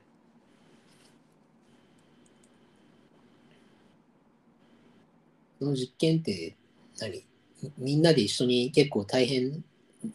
[5.60, 6.56] その実験って
[7.00, 7.24] 何？
[7.62, 9.64] みみんなで一緒に結構大変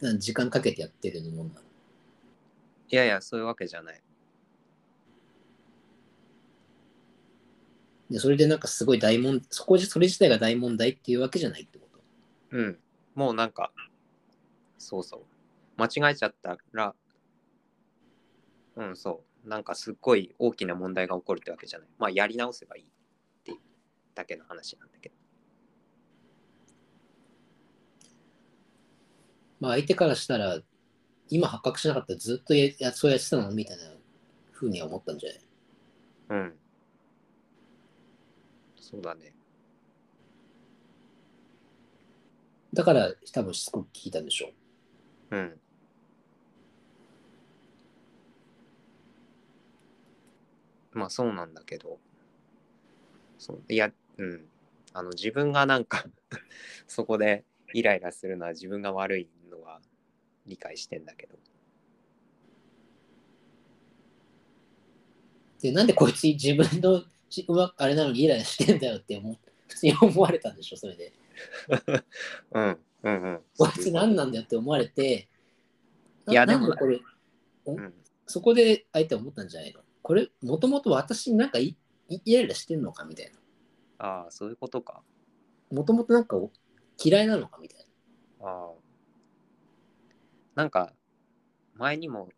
[0.00, 1.60] な時間かけてやってるもんなの？
[2.90, 4.00] いやいやそういうわけじゃない
[8.10, 12.00] でそれでなんかすごい大問そこじそれ自体が大問題っていうわけじゃないってこと。
[12.50, 12.78] うん。
[13.14, 13.72] もうなんか
[14.78, 15.20] そうそう。
[15.76, 16.94] 間違えちゃったら
[18.76, 19.48] うんそう。
[19.48, 21.88] なんかすっごい大きな問題が起こるってわけじゃない。
[21.98, 22.86] まあやり直せばいいっ
[23.44, 23.58] ていう
[24.14, 25.14] だけの話なんだけど。
[29.60, 30.60] まあ相手からしたら
[31.30, 33.84] 今発覚しなかったらずっとややそうやってたのみたいな
[34.52, 35.40] ふうには思ったんじゃない？
[36.28, 36.54] うん
[38.94, 39.34] そうだね。
[42.72, 44.50] だから多分しつこく聞いたんでしょ
[45.30, 45.36] う。
[45.36, 45.60] うん。
[50.92, 51.98] まあそうなんだけど。
[53.38, 54.46] そういやうん。
[54.92, 56.04] あの自分がなんか
[56.86, 59.80] そこでイライラするのは自分が悪いのは
[60.46, 61.36] 理解してんだけど。
[65.60, 71.12] でなんでこいつ自分のしうまあれなのにイライラしてんだよって思う 普通に思われたんでしょそれで。
[72.52, 73.42] うんうんうん。
[73.58, 75.28] こいつ何なんだよって思われて
[76.26, 77.00] ないやでもなんでこれ
[77.66, 77.94] うん。
[78.26, 79.80] そこで相手は思ったんじゃないの？
[80.02, 81.76] これもともと私になんかイ
[82.08, 83.38] ライラしてんのかみたいな。
[83.98, 85.02] ああそういうことか。
[85.70, 86.36] もともとなんか
[87.02, 87.86] 嫌いなのかみたい
[88.40, 88.46] な。
[88.48, 88.74] ああ
[90.54, 90.94] なんか
[91.74, 92.28] 前にも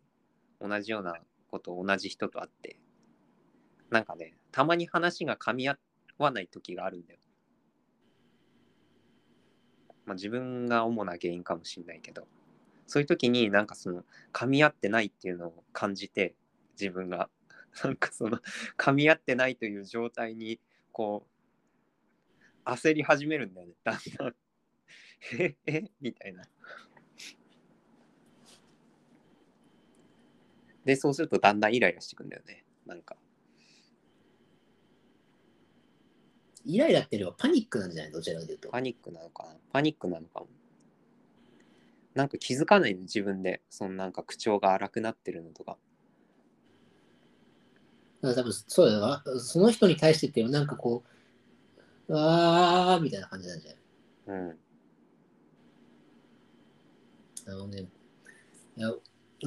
[0.59, 1.19] 同じような
[1.51, 2.79] こと同じ人と会って
[3.89, 5.77] なんかねたまに話が噛み合
[6.17, 7.19] わない時があるんだよ。
[10.07, 12.27] まあ、自分が主な原因かもしれないけど
[12.87, 16.33] そういう時になんかその噛み合ってないっていうのを感じて
[16.71, 17.29] 自分が
[17.83, 18.39] なんかその
[18.77, 20.59] 噛み合ってないという状態に
[20.91, 21.27] こ
[22.65, 24.35] う焦り始めるんだよねだんだん。
[25.37, 26.43] ええみたいな。
[30.83, 32.65] で、そうするとだんだんイライラしてくんだよね。
[32.87, 33.17] なんか。
[36.67, 38.11] イライラっていうよりはパニックなんじゃない？
[38.11, 39.49] どちらかというとパニックなのかな？
[39.71, 40.47] パニックなのかも。
[42.13, 43.01] なんか気づかないの？
[43.01, 43.61] 自分で。
[43.69, 45.77] そのなんか口調が荒くなってるのとか。
[48.21, 49.23] だから多分そうだよな。
[49.39, 51.03] その人に対してっていうなんかこ
[52.09, 53.79] う、あーみたいな感じなんじゃない？
[54.27, 54.57] うん。
[57.47, 57.85] あのね、
[58.75, 58.95] いや、い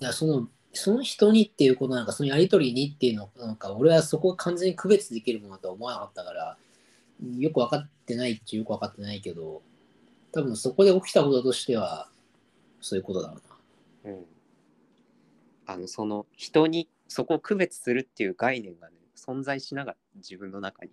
[0.00, 6.56] やその、その人にっていうことなんか、そのやりとりにっていうのなんか、俺はそこが完全に区別できるものだとは思わなかったから、
[7.38, 9.62] よく分かってないっちゃよく分かってないけど、
[10.32, 12.08] 多分そこで起きたこととしては、
[12.80, 13.40] そういうことだろ
[14.04, 14.12] うな。
[14.12, 14.24] うん。
[15.66, 20.90] あの、その人にそこを区別するっていう概念がね、存在しながら自分の中に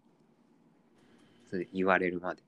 [1.49, 2.41] それ言われるまで。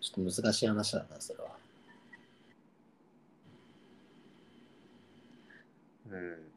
[0.00, 1.56] ちょっと難しい話だな、それは。
[6.10, 6.53] うん。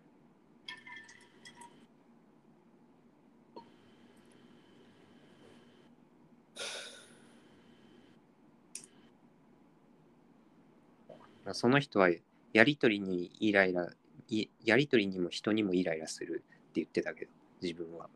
[11.53, 12.09] その人は
[12.53, 13.89] やりとりにイライラ
[14.29, 17.31] いやりとりにも人にもイライラするって言ってたけど
[17.61, 18.07] 自分は。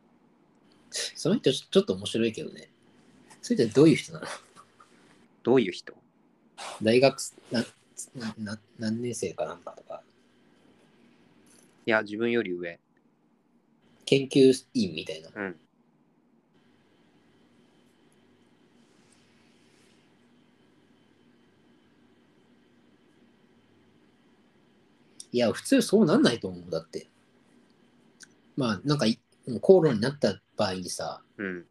[0.92, 2.70] その人ちょっと面白いけどね。
[3.42, 4.28] それってどういう人なの？
[5.44, 5.94] どういう人？
[6.82, 7.18] 大学
[7.52, 7.64] な
[8.16, 10.02] なな何年生かなんかとか、
[11.86, 12.80] いや自分より上。
[14.06, 15.30] 研究員みたいな。
[15.34, 15.56] うん
[25.32, 26.70] いや、普通そうなんないと思う。
[26.70, 27.08] だって。
[28.58, 29.20] まあ、なんかい、
[29.62, 31.66] 口論になった場合にさ、うん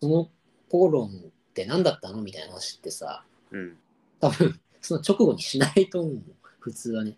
[0.00, 0.30] その
[0.68, 1.12] 口論っ
[1.54, 3.76] て何だったのみたいな話ってさ、うん
[4.20, 6.22] 多分、その直後にしないと思う。
[6.60, 7.16] 普通はね。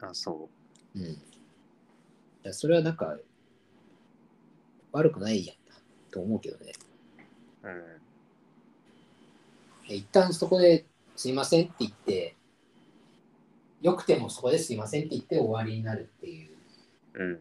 [0.00, 0.48] あそ
[0.94, 1.02] うん。
[1.02, 1.16] い
[2.42, 3.16] や、それはなんか、
[4.92, 5.56] 悪くないやん
[6.10, 6.72] と思うけどね。
[7.62, 8.00] ううん
[9.94, 10.86] 一旦そこで
[11.16, 12.36] すいませんって言って、
[13.80, 16.50] よくてもそこですいませんって言って終わりになるっていう
[17.14, 17.40] うん。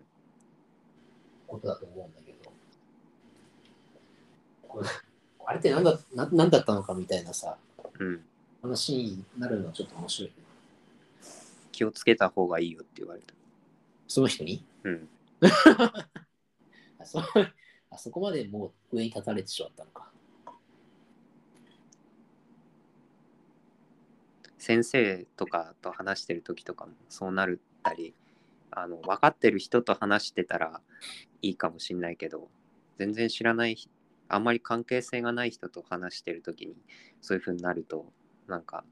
[1.47, 2.52] ことだと思うんだけど、
[4.67, 4.88] これ
[5.45, 7.58] あれって何だな何だったのかみたいなさ、
[7.99, 8.21] うん。
[8.62, 10.32] 話になるのはちょっと面白い。
[11.71, 13.34] 気をつけた方がいいよって言われた。
[14.08, 14.63] その人に？
[14.84, 15.10] うん。
[16.99, 17.19] あそ
[17.89, 20.12] あそこまでもう上に立たれてしまったのか。
[24.60, 28.13] 先生とかと話してる時とかもそうなるったり
[28.72, 30.82] あの分かってる人と話してたら
[31.41, 32.50] いいかもしんないけど
[32.98, 33.78] 全然知らない
[34.28, 36.76] あんまり関係性がない人と話してる時に
[37.22, 38.12] そういう風になると
[38.48, 38.84] なんか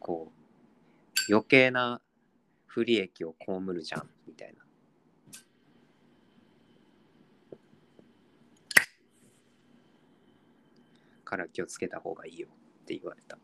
[0.00, 2.00] こう余計な
[2.66, 4.64] 不利益を被るじゃんみたいな。
[11.24, 12.48] から気をつけた方がいいよ
[12.82, 13.38] って言われた。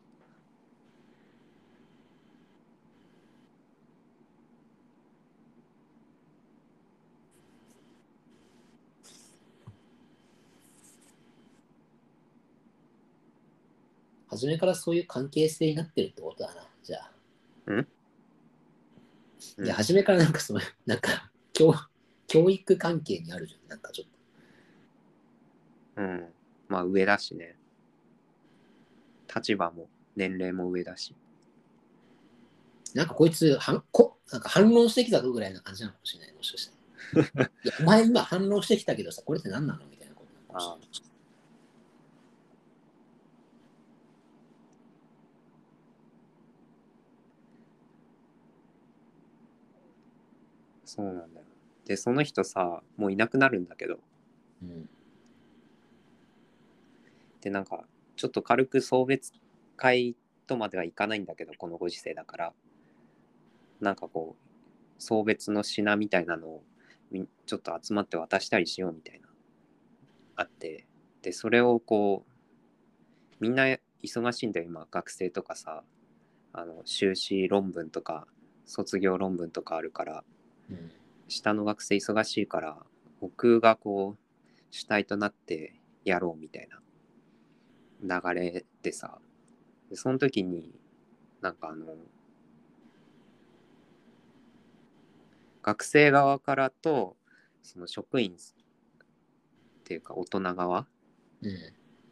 [14.31, 17.11] 初めからそういう関係性になってるってことだな、じゃあ。
[17.67, 17.87] うん？
[19.65, 21.73] いや、初めからなんかそういう、 なんか教、
[22.27, 24.07] 教育関係にあるじゃん、なんかちょっ
[25.95, 26.01] と。
[26.01, 26.33] うん。
[26.69, 27.57] まあ上だしね。
[29.33, 31.13] 立場も年齢も上だし。
[32.93, 36.71] なんかこいつはんこ、なんか反論してきたぞぐらいな感じなのかもしれない、もしかし
[37.13, 37.51] たら。
[37.63, 41.10] いや、お前今反論してきたけどさ、これって何なのみたいなことなのかもしれない。
[50.93, 51.45] そうなんだよ。
[51.85, 53.99] で、その人さ、もういなくなるんだけど、
[54.61, 54.89] うん。
[57.39, 57.85] で、なんか、
[58.17, 59.31] ちょっと軽く送別
[59.77, 62.53] 会とまではいかないんだけど、このご時世だから、
[63.79, 66.63] なんかこう、送別の品みたいなのを
[67.09, 69.29] みちょっと集まって渡したりしようみたいな、
[70.35, 70.87] あって、
[71.21, 72.31] で、それをこう、
[73.39, 73.63] みんな
[74.03, 75.85] 忙しいんだよ、今、学生とかさ、
[76.51, 78.27] あの、修士論文とか、
[78.65, 80.40] 卒業論文とかあるから、うん。
[81.27, 82.77] 下の学生忙しいから
[83.19, 84.19] 僕がこう
[84.71, 86.67] 主体となってやろうみたい
[88.03, 89.19] な流れでさ
[89.89, 90.73] でその時に
[91.41, 91.85] なんかあの
[95.61, 97.15] 学生側からと
[97.61, 98.35] その職員っ
[99.83, 100.87] ていうか大人側
[101.41, 101.57] うん。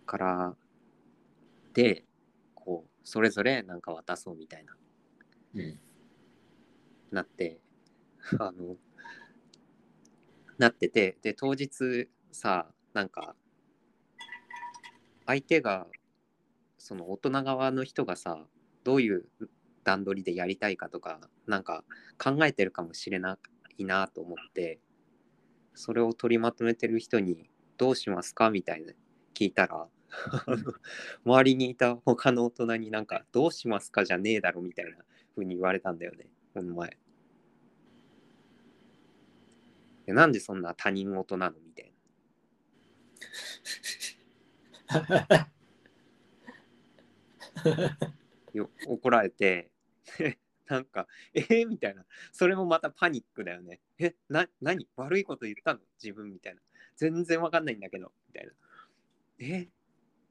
[0.06, 0.56] から
[1.74, 2.04] で
[2.56, 4.76] こうそれぞれなんか渡そうみたいな
[5.56, 5.80] うん。
[7.12, 7.60] なって
[8.40, 8.78] あの
[10.58, 13.36] なっててで当日さなんか
[15.26, 15.88] 相手が
[16.78, 18.46] その大人側の人がさ
[18.84, 19.26] どういう
[19.84, 21.84] 段取りでやりたいかとかなんか
[22.18, 23.38] 考えてるかもしれな
[23.78, 24.80] いなと思って
[25.74, 28.94] それを取りまとめてる人に「どうしますか?」みたいな
[29.34, 29.88] 聞いたら
[31.24, 34.98] 周りにいた他の大人になんか「どうしますか?」じゃねえだろみたいな
[35.36, 36.90] 風に言われたんだよねこの前。
[36.90, 36.92] い
[40.10, 41.94] やなんでそんな他人事なのみたい
[44.88, 45.50] な。
[48.54, 49.72] よ怒られて
[50.68, 52.06] なんかえー、みたいな。
[52.32, 53.82] それもまたパニックだよね。
[53.98, 54.88] えな何？
[54.96, 55.80] 悪いこと言ったの？
[56.02, 56.62] 自分みたいな。
[56.96, 58.12] 全然わかんないんだけど。
[58.28, 58.54] みたいな。
[59.40, 59.64] え？
[59.64, 59.68] っ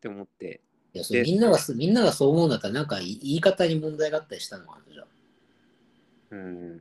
[0.00, 0.60] て思って。
[0.94, 5.06] いやそれみんながすみんながそう思うんだったらなんか言い方に問題があったりしたのかなじゃあ。
[6.30, 6.78] うん。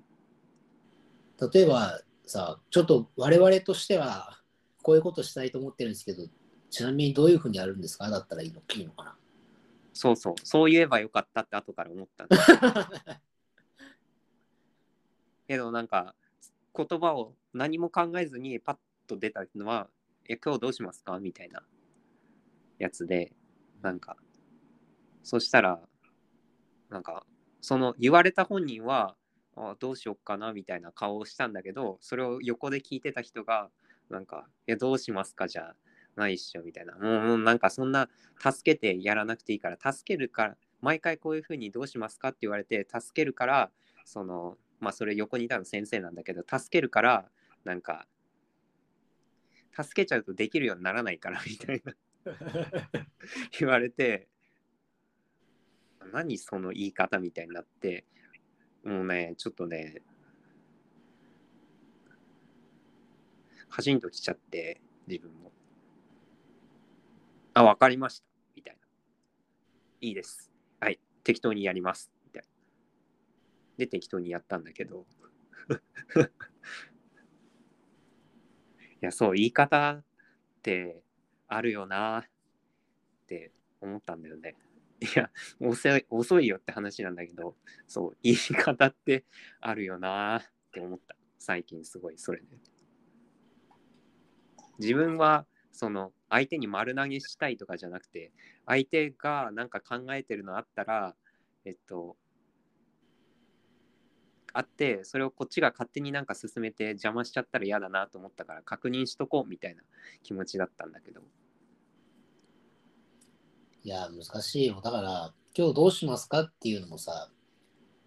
[1.54, 4.40] 例えばさちょっと我々としては
[4.84, 6.24] こういうことしたいと思ってるんですけど
[6.70, 8.10] ちなみにどういうふうにやるんですか？
[8.10, 9.16] だったらいいのいいのかな？
[9.94, 12.38] そうそうそう言えばよかったって後から思ったんだ
[15.48, 16.14] けどなんか
[16.76, 19.90] 言葉を何も考えずにパッと出たのは
[20.30, 21.64] 「え今日どうしますか?」みたいな
[22.78, 23.34] やつで
[23.82, 24.18] なんか
[25.24, 25.80] そしたら
[26.90, 27.26] なんか
[27.62, 29.16] その言われた本人は
[29.58, 33.70] あどうしよっかなみたいな顔をしたんだけどそれを横で聞いてた人が
[34.10, 35.76] なんか「いやどうしますかじゃ
[36.16, 36.96] ないっしょ」みたいな。
[36.96, 43.72] もうもうなんかそんな助けてやらなくていいから助けるから毎回こういうふうにどうしますかって言われて助けるから
[44.06, 47.30] そのまあそれ横にいたの先生なんだけど助けるから
[47.64, 48.08] なんか
[49.74, 51.96] 助けちゃうとできるようにならないからみたいな。
[53.60, 54.28] 言われて
[56.12, 58.06] 何その言い方みたいになって
[58.84, 60.02] もうねちょっとね
[63.70, 65.52] カチンときちゃって自分も。
[67.54, 68.26] あわかりました。
[68.56, 68.80] みたいな。
[70.02, 70.52] いいです。
[70.80, 71.00] はい。
[71.24, 72.12] 適当にやります。
[72.26, 72.48] みたいな。
[73.78, 75.06] で適当にやったんだけど。
[79.00, 80.04] いやそう言い方っ
[80.64, 81.04] て
[81.48, 82.24] あるよなっ
[83.28, 84.56] て思ったんだよね。
[85.00, 85.30] いや
[85.60, 87.56] 遅い遅いよって話なんだけど
[87.88, 89.26] そう言い方って
[89.62, 90.42] あるよなっ
[90.72, 92.46] て思った最近すごいそれで。
[94.80, 98.32] 自分はその相手に丸投げしたいとかじゃなくて
[98.66, 101.16] 相手がなんか考えてるのあったら
[101.66, 102.16] えっと
[104.54, 109.84] あってそれをこっちが勝手になんか進めて邪魔しちゃったら嫌だなと思ったから確認しとこうみたいな
[110.24, 111.22] 気持ちだったんだけど
[113.88, 114.82] いや難しいよ。
[114.84, 117.30] だから今日どうしますかっていうのもさ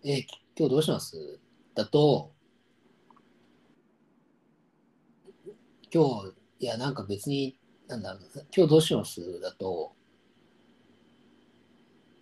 [0.05, 1.41] え今日どうします？
[1.75, 2.35] だと
[5.91, 7.57] 今日いやなんか別に
[7.89, 8.23] なんだろう
[8.55, 9.41] 今日どうします？
[9.41, 9.95] だと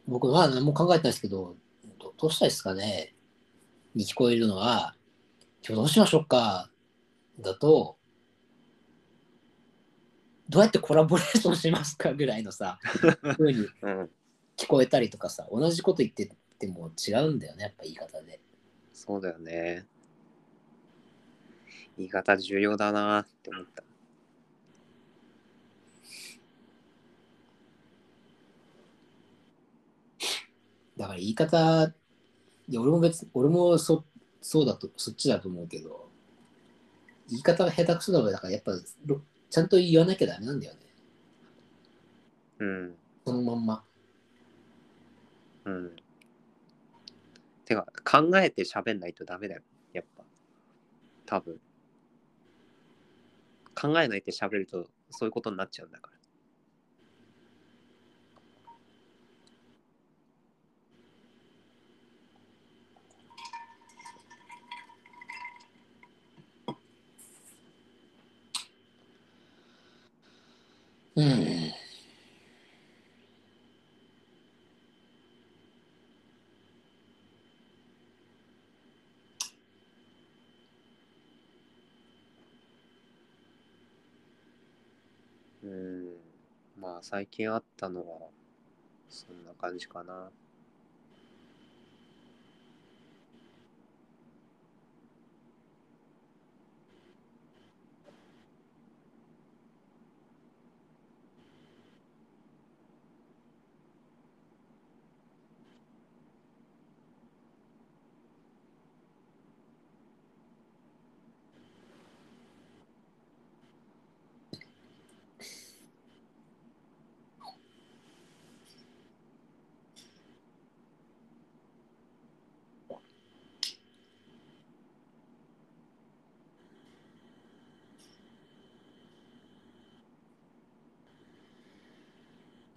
[0.06, 1.56] 僕は何も考えてないですけど
[1.98, 3.12] どどうしたいですかね？
[3.96, 4.94] に聞こえるのは、
[5.66, 6.70] 今日どうしましょうか？
[7.40, 7.97] だと、
[10.48, 12.78] どうやってコラボレーションしますかぐらいのさ、
[13.36, 14.10] ふうにうん。
[14.56, 18.40] 聞こえたりとかさ、同じこと言ってても違うんだよね、やっぱ言い方で。
[18.92, 19.86] そうだよね。
[21.96, 23.84] 言い方重要だなって思った。
[30.96, 31.94] だから言い方、
[32.66, 34.04] いや俺も別俺もそ
[34.40, 36.08] そうだと、そっちだと思うけど、
[37.28, 38.72] 言い方が下手くそだから、だからやっぱ
[39.06, 40.80] ろちゃんと言わなきゃダメなんだよね。
[42.60, 42.94] うん。
[43.26, 43.84] そのまんま。
[45.64, 45.96] うん。
[47.64, 49.62] てか考えて喋んないとダメだよ。
[49.92, 50.24] やっぱ。
[51.26, 51.60] 多分。
[53.74, 56.17] 考えないで喋るとそういうことになっちゃうんだから
[71.18, 71.72] うん。
[85.62, 86.16] うん
[86.80, 88.28] まあ最近あったのは
[89.10, 90.30] そんな感じかな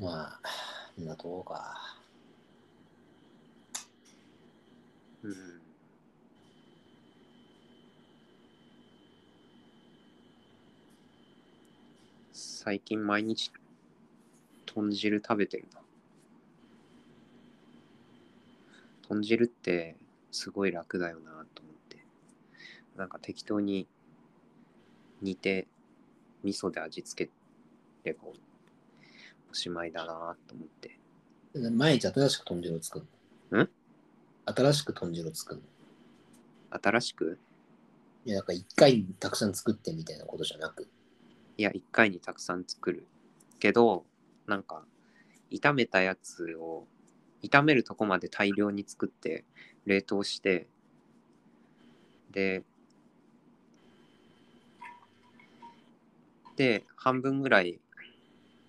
[0.02, 0.50] まあ、
[0.96, 1.78] そんなとこか。
[5.22, 5.62] うん。
[12.34, 13.52] 最近毎日
[14.66, 15.82] 豚汁食べてるな。
[19.08, 19.96] 豚汁って
[20.32, 21.98] すごい楽だよなと思って。
[22.98, 23.88] なんか適当に
[25.22, 25.68] 煮て
[26.44, 27.32] 味噌で味付け
[28.04, 28.22] れば
[29.52, 30.98] おしまいだなと思って。
[31.72, 33.06] 毎日新しく豚汁を作る
[33.52, 33.70] のん？
[34.46, 35.62] 新しく豚汁を作る
[36.72, 37.38] の新しく？
[38.26, 40.88] いや、なんか一回にたくさん作ってみたいなことじゃなく。
[41.58, 43.06] いや、一回にたくさん作る。
[43.60, 44.06] けど、
[44.48, 44.86] なんか、
[45.52, 46.88] 炒めたやつを、
[47.44, 49.44] 炒めるとこまで大量に作って、
[49.86, 50.68] 冷凍して、
[52.32, 52.64] で、
[56.56, 57.82] で、半分ぐらい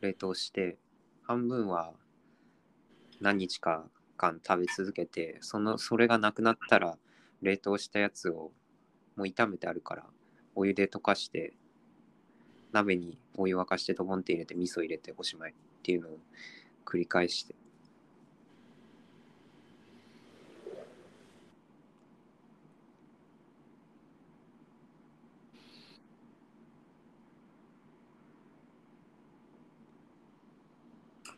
[0.03, 0.78] 冷凍して、
[1.22, 1.94] 半分は
[3.20, 3.84] 何日か
[4.16, 6.98] 間食べ続けて、その、それがなくなったら、
[7.40, 8.53] 冷凍したやつを
[9.14, 10.07] もう炒めてあるから、
[10.57, 11.55] お湯で溶かして、
[12.72, 16.18] 鍋にお湯沸かしてドボンって入れて味噌入れておしまいっていうのを
[16.84, 17.55] 繰り返して。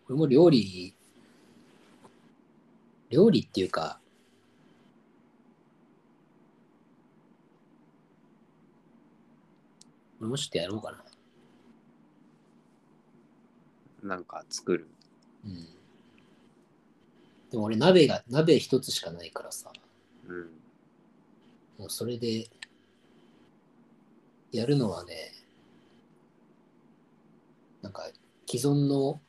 [0.06, 0.94] これも料理、
[3.10, 4.00] 料理っていうか、
[10.20, 11.04] 俺もちょっとやろうかな。
[14.02, 14.86] なんか作る
[15.44, 15.66] うん。
[17.50, 19.72] でも俺鍋が、鍋一つしかないからさ、
[20.26, 20.46] うん
[21.78, 22.48] もうそれで、
[24.52, 25.32] やるのはね、
[27.82, 28.08] なんか
[28.46, 29.20] 既存の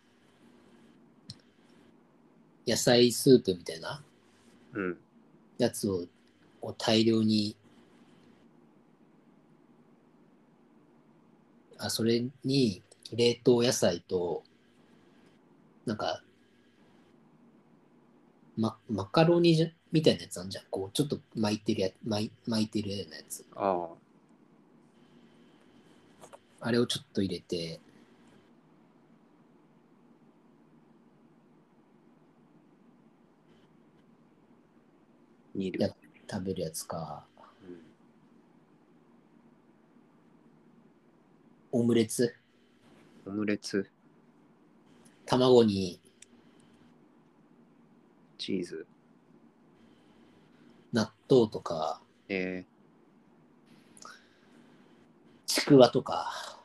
[2.67, 4.03] 野菜スープみたいな
[4.73, 4.97] うん。
[5.57, 6.05] やつを
[6.61, 7.55] を大量に
[11.77, 12.81] あそれに
[13.13, 14.43] 冷凍野菜と
[15.85, 16.23] なんか
[18.57, 20.65] ママカロニじゃみたいなやつあんじゃん。
[20.71, 23.45] こうちょっと巻いてるや巻い巻いてるようなやつ。
[23.55, 23.87] あ
[26.61, 27.79] ああれをちょっと入れて
[35.55, 35.81] 煮る。
[35.81, 35.89] や
[36.29, 37.25] 食べるやつか。
[37.67, 37.81] うん
[41.71, 42.33] オムレツ。
[43.25, 43.89] オムレツ。
[45.25, 45.99] 卵に。
[48.37, 48.87] チーズ。
[50.93, 52.01] 納豆とか。
[52.29, 52.65] え
[55.45, 56.59] ちくわとか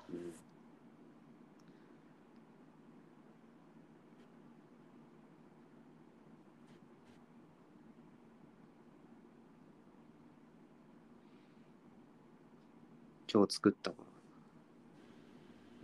[13.33, 13.97] 今日作ったわ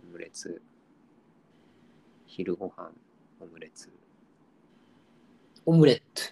[0.05, 0.61] オムレツ。
[2.25, 2.91] 昼ご飯
[3.39, 3.89] オムレツ。
[5.65, 6.23] オムレット。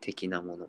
[0.00, 0.68] 的なもの。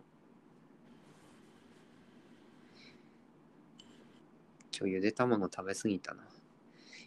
[4.75, 6.23] 今日ゆで卵食べ過ぎたな。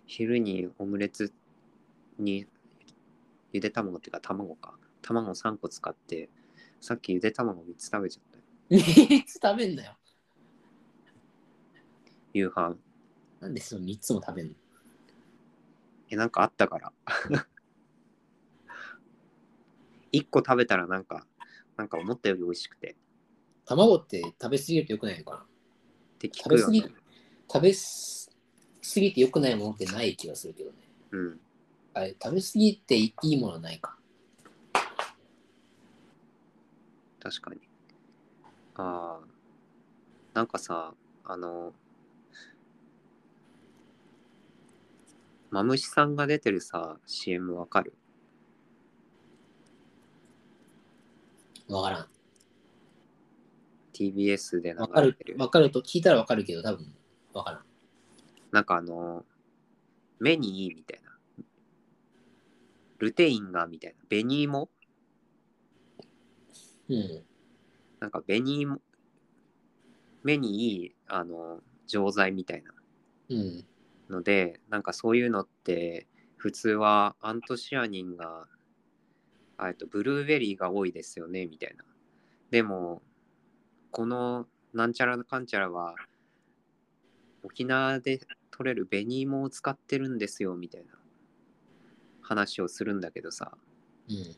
[0.06, 1.32] 昼にオムレツ
[2.20, 2.46] に
[3.52, 4.74] ゆで卵っていうか卵か。
[5.02, 6.28] 卵3個使って
[6.80, 8.44] さっきゆで卵3つ食べちゃったよ。
[8.70, 9.96] 3つ食べんなよ
[12.34, 12.76] 夕飯。
[13.40, 14.54] なんでその3つも食べんの？
[16.10, 16.92] えなんかあったから。
[20.12, 21.26] 1個食べたらなんか
[21.76, 22.96] なんか思ったより美味しくて。
[23.64, 25.38] 卵って食べ過ぎると良くないのかな？
[25.38, 25.46] っ
[26.18, 26.80] て聞くよね。
[26.80, 26.94] 食べ過ぎ
[27.50, 28.30] 食べす
[28.94, 30.76] 過ぎて良くないものってない気がするけどね。
[31.12, 31.40] うん。
[31.94, 33.96] あれ、食べ過ぎていいものはないか。
[37.20, 37.60] 確かに。
[38.74, 39.26] ああ、
[40.34, 41.72] なんかさ、あの、
[45.54, 47.94] マムシさんが出てるさ、CM わかる？
[51.68, 52.08] わからん。
[53.92, 55.36] ?TBS で流わかるれてる。。
[55.38, 56.92] わかると聞いたらわかるけど、多分
[57.34, 57.64] わからん。
[58.50, 59.24] なんかあの、
[60.18, 61.44] 目にいいみたいな。
[62.98, 64.04] ルテインがみたいな。
[64.08, 64.68] 紅芋
[66.88, 67.24] うん。
[68.00, 68.80] なんか紅芋、
[70.24, 72.72] 目にいい、あの、錠剤みたいな。
[73.28, 73.64] うん。
[74.14, 76.06] のでなんかそういうのって
[76.36, 78.46] 普通はアントシアニンが
[79.56, 81.84] あえっとブルーベリーが多いですよねみたいな。
[82.50, 83.02] でも
[83.90, 85.94] このなんちゃらかんちゃらは
[87.42, 90.94] 沖縄で取れる紅芋を使ってるんですよみたいな。
[92.24, 93.52] 話をするんだけどさ、
[94.08, 94.36] うん。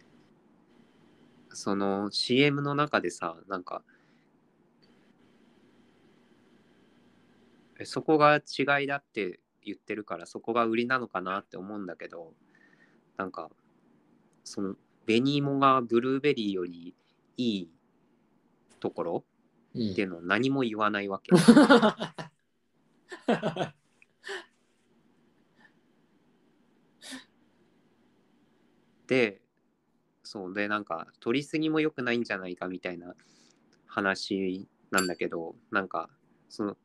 [1.52, 3.82] その CM の中でさ、なんか、
[7.78, 12.34] えそこが違いだって言ってるから、そこが売りなのかなって思うんだけど、
[13.16, 13.50] なんか、
[14.44, 16.94] その、紅芋がブルーベリーより
[17.36, 17.70] いい
[18.80, 19.24] ところ
[19.74, 21.30] うんっていうのを何も言わないわけ。
[29.06, 29.40] で、
[30.24, 33.14] そうで、なんか、取りすぎも良くないんじゃないかみたいな
[33.86, 36.10] 話なんだけど、なんか、
[36.48, 36.76] その、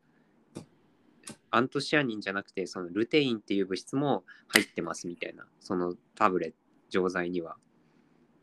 [1.52, 6.56] アントシアニンじゃなくて、そのルテインっていう物質も入ってますみたいな、そのタブレット、
[6.90, 7.56] 錠剤には。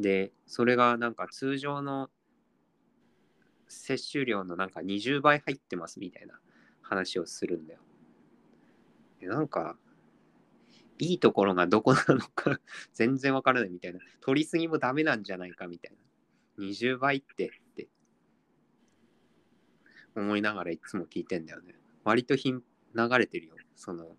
[0.01, 2.11] で、それがなんか通常の
[3.69, 6.39] 摂取量のなんか20倍入ってますみたいな
[6.83, 7.81] 話をするんだよ。
[9.21, 9.77] でなんか、
[10.99, 12.61] いいところがどこなのか
[12.93, 14.01] 全然わからないみたいな。
[14.21, 16.65] 取りすぎもダメなんじゃないかみたいな。
[16.65, 17.89] 20倍ってって
[20.17, 21.75] 思いながらいつも聞いてんだよね。
[22.05, 22.63] 割とひん
[22.95, 23.55] 流れてるよ。
[23.75, 24.17] その、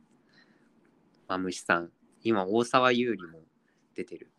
[1.28, 1.91] マムシさん。
[2.24, 3.41] 今、大沢優里も
[3.95, 4.32] 出てる。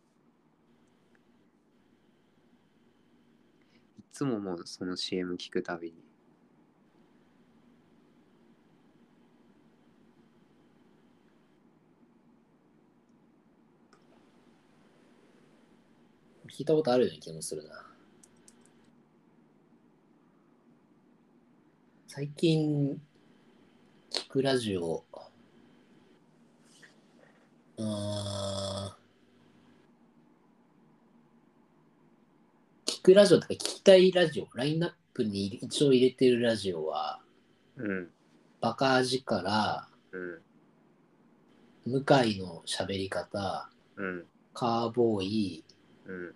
[3.98, 6.10] いつももうその CM 聞くたびに。
[16.50, 17.86] 聞いたことあるような気もするな。
[22.06, 23.00] 最近、
[24.10, 25.04] 聞くラジオ、
[27.76, 27.86] うーん、
[32.86, 37.20] 聞くラジオとか聞きたいラジオ、ラインナップに一応入れてるラジオは、
[37.76, 38.10] うん。
[38.60, 40.18] バカ味から、う
[41.88, 41.92] ん。
[41.92, 44.24] 向井の喋り方、うん。
[44.52, 45.64] カーボーイ、
[46.06, 46.34] うん。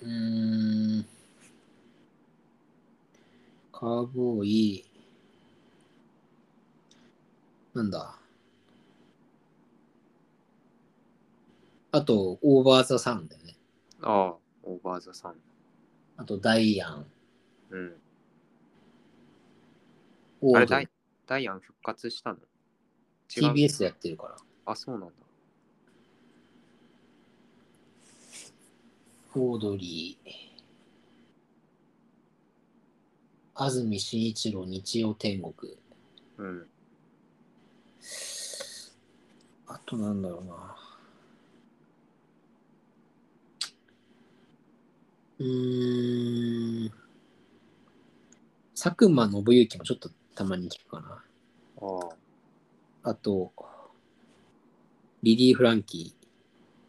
[0.00, 1.06] うーん。
[3.82, 4.84] カーボーイ。
[7.74, 8.16] なんだ。
[11.90, 13.56] あと、オーバーザサンだよね。
[14.02, 15.34] ああ、オーバーザさん。
[16.16, 17.06] あと、ダイアン。
[17.70, 17.96] うん。
[20.54, 20.88] あれダイ、
[21.26, 22.38] ダイアン復活したの
[23.28, 24.36] ？TBS でやってるから。
[24.64, 25.14] あ、そうなんだ。
[29.34, 30.51] オードリー。
[33.62, 35.52] 安住紳一郎日曜天国。
[36.38, 36.66] うん。
[39.68, 40.76] あとなんだろうな。
[45.38, 46.92] うーん。
[48.74, 51.22] 佐久間信之もちょっとたまに聞くかな。
[51.80, 53.52] ああと、
[55.22, 56.12] リリー・フランキ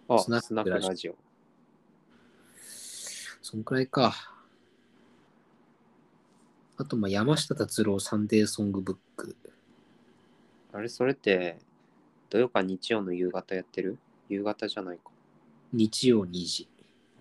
[0.09, 0.13] ー。
[0.13, 0.15] あ。
[0.15, 1.15] あ、スナックラジオ。
[3.43, 4.32] そんくらいか。
[6.77, 9.37] あと、まあ、山下達郎サンデーソングブック。
[10.71, 11.59] あれ、それって、
[12.29, 13.99] 土曜か日曜の夕方やってる？
[14.27, 15.11] 夕方じゃないか。
[15.71, 16.67] 日曜2時。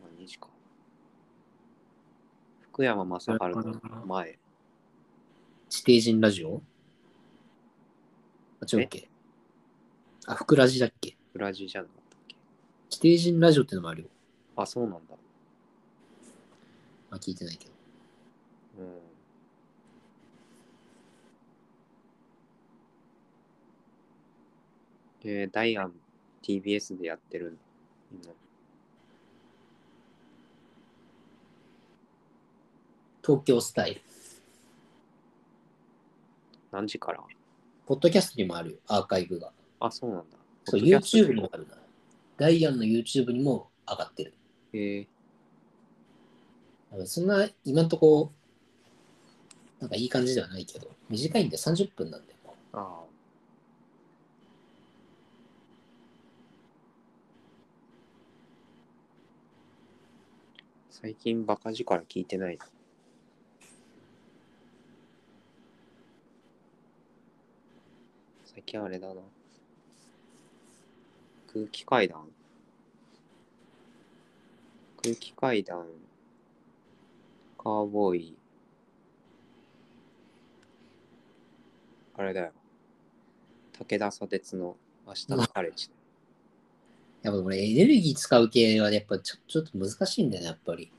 [0.03, 0.48] あ、2時か。
[2.62, 4.38] 福山雅治の前。
[5.68, 6.62] 地底人ラジオ？
[8.62, 9.11] あ、違うっけ？
[10.26, 11.18] あ、福ラジだっけ？
[11.34, 12.36] 裏地じゃなかったっけ？
[12.88, 14.09] 地底人ラジオってのもあるよ。
[14.57, 15.14] あ、そうなんだ。
[17.11, 17.72] まあ、聞いてないけど。
[18.78, 18.86] うん。
[25.25, 25.93] えー、ダイアン
[26.43, 27.59] TBS でやってるん。
[33.25, 34.01] 東京スタイル。
[36.73, 37.20] 何時から？
[37.87, 39.53] ポッドキャストにもあるよ、アーカイブが。
[39.79, 40.37] あ、そうなんだ。
[40.64, 41.77] そう、YouTube にもあるな。
[42.37, 44.35] ダイアンの YouTube にも上がってる。
[44.73, 48.33] えー、そんな、今んとこ、
[49.79, 52.39] なんかいい感じではないけど、短いんで30分なんだよ。
[52.73, 53.11] ああ。
[61.03, 62.64] 最近バカ力聞いてないな。
[68.44, 69.14] 最近あれだな。
[71.53, 72.28] 空気階段
[75.03, 75.88] 空気階段
[77.59, 78.36] カーボーイ
[82.14, 82.53] あれだよ。
[83.72, 85.90] 武田砂鉄の明日のカレッジ。
[87.23, 90.91] やっぱ俺、エネルギー使う系はやっぱちょちょっと難しいんだよね、やっぱり。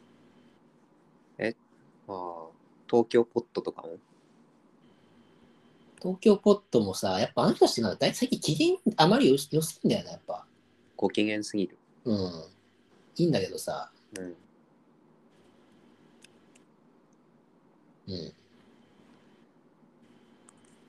[2.05, 2.47] まあ、
[2.89, 3.97] 東京ポットとかも？
[6.01, 10.45] 東京ポットもさ、やっぱあの人たちなんか大最近機嫌あまり良す良すぎんだよな、やっぱ。
[10.97, 11.77] ご機嫌すぎる。
[12.03, 12.17] うん。
[13.15, 14.35] いいんだけどさ、うん。
[18.07, 18.33] うん。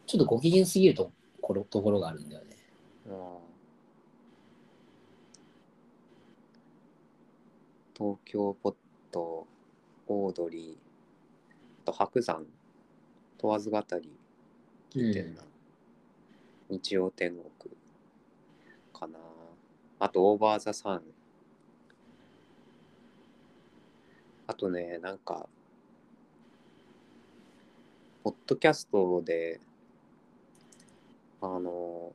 [0.07, 2.57] ちょっとご機嫌すぎるところところがあるんだよね。
[3.07, 3.54] あー
[7.97, 8.75] 東京ポッ
[9.13, 9.47] ト、
[10.09, 12.45] オードリー、あと白山、
[13.39, 14.11] 問わず語り、
[14.91, 15.43] 聞いてんな。
[16.69, 17.75] 日曜天国
[18.93, 19.17] かな。
[20.01, 21.03] あと、オーバーザサン。
[24.49, 25.49] あとね、なんか、
[28.25, 29.61] ポッドキャストで、
[31.41, 32.13] あの、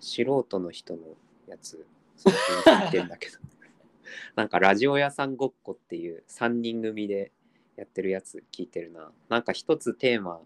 [0.00, 1.00] 素人の人の
[1.46, 1.84] やつ、
[2.16, 3.38] 最近聞いてんだけど、
[4.36, 7.32] なんかラジオ屋さんごっこっていう3人組で
[7.76, 9.12] やってるやつ聞いてるな。
[9.28, 10.40] なんか一つテーマ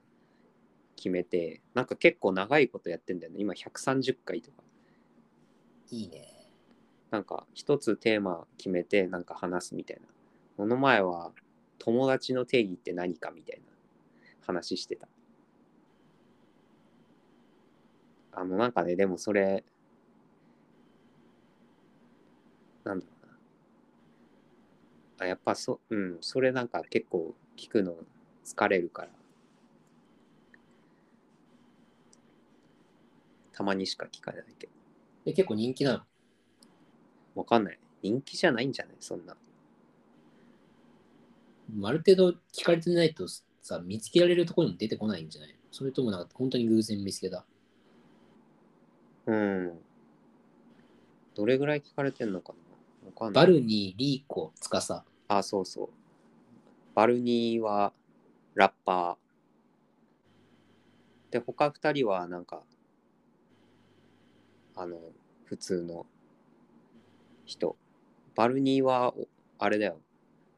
[0.97, 3.41] 決めて、なんか結構長いことやってんだよね。
[3.41, 4.63] 今130回とか。
[5.91, 6.53] いいね。
[7.11, 10.09] なんか一つテーマ決めてなんか話すみたいな。
[10.57, 11.33] この前は
[11.79, 13.73] 友達の定義って何かみたいな
[14.45, 15.09] 話してた。
[18.33, 19.65] あのなんかね、でもそれ、
[22.89, 23.33] なんだろうな。
[25.25, 27.95] あ、やっぱそ、うん、それなんか結構聞くの
[28.45, 29.09] 疲れるから。
[33.53, 34.73] たまにしか聞かないけど。
[35.27, 36.01] で結構人気なの？
[37.35, 37.79] わかんない。
[38.03, 38.95] 人気じゃないんじゃない？
[39.01, 39.37] そんな。
[41.83, 43.27] ある程度聞かれてないと
[43.61, 45.55] さ、見つけられるところにも出てこないんじゃない？
[45.71, 47.45] それともなんか本当に偶然見つけた？
[49.27, 49.73] うん。
[51.35, 52.59] どれぐらい聞かれてんのかな？
[52.59, 52.68] わ
[53.19, 53.47] かんない。
[53.47, 55.05] バルニー、リーコ、ツカサ。
[55.29, 55.89] あ、そうそう。
[56.95, 57.93] バルニーは
[58.55, 59.17] ラッパー。
[61.33, 62.63] で、他二人はなんか、
[64.75, 64.99] あの、
[65.45, 66.07] 普通の
[67.45, 67.77] 人。
[68.35, 70.01] バルニーは、おあれだよ。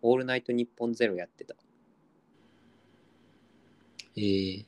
[0.03, 1.55] オールナイトニッポンゼロやってた。
[4.17, 4.67] えー、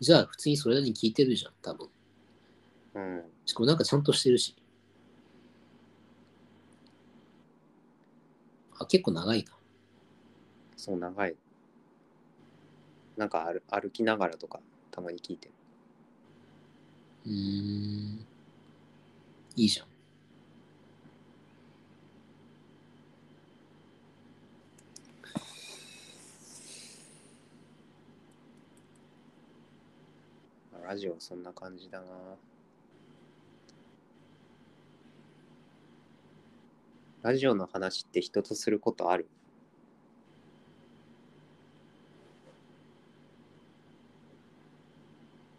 [0.00, 1.88] じゃあ普通にそれなりに聞いてるじゃん、多分。
[2.94, 3.22] うん。
[3.44, 4.54] しかもなんかちゃんとしてるし。
[8.78, 9.52] あ、結構長いな。
[10.76, 11.36] そう、長い。
[13.16, 14.60] なんか歩歩きながらとか、
[14.90, 15.54] たまに聞いてる。
[17.26, 18.26] うーん。
[19.56, 19.88] いいじゃん。
[30.88, 32.06] ラジオそんな感じだな。
[37.28, 39.28] ラジオの話って人とすることある？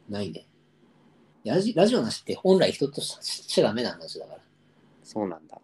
[0.09, 0.47] ないね。
[1.45, 4.39] ラジラジオの話って本来人とししちゃダメな話だから。
[5.03, 5.61] そうなんだ。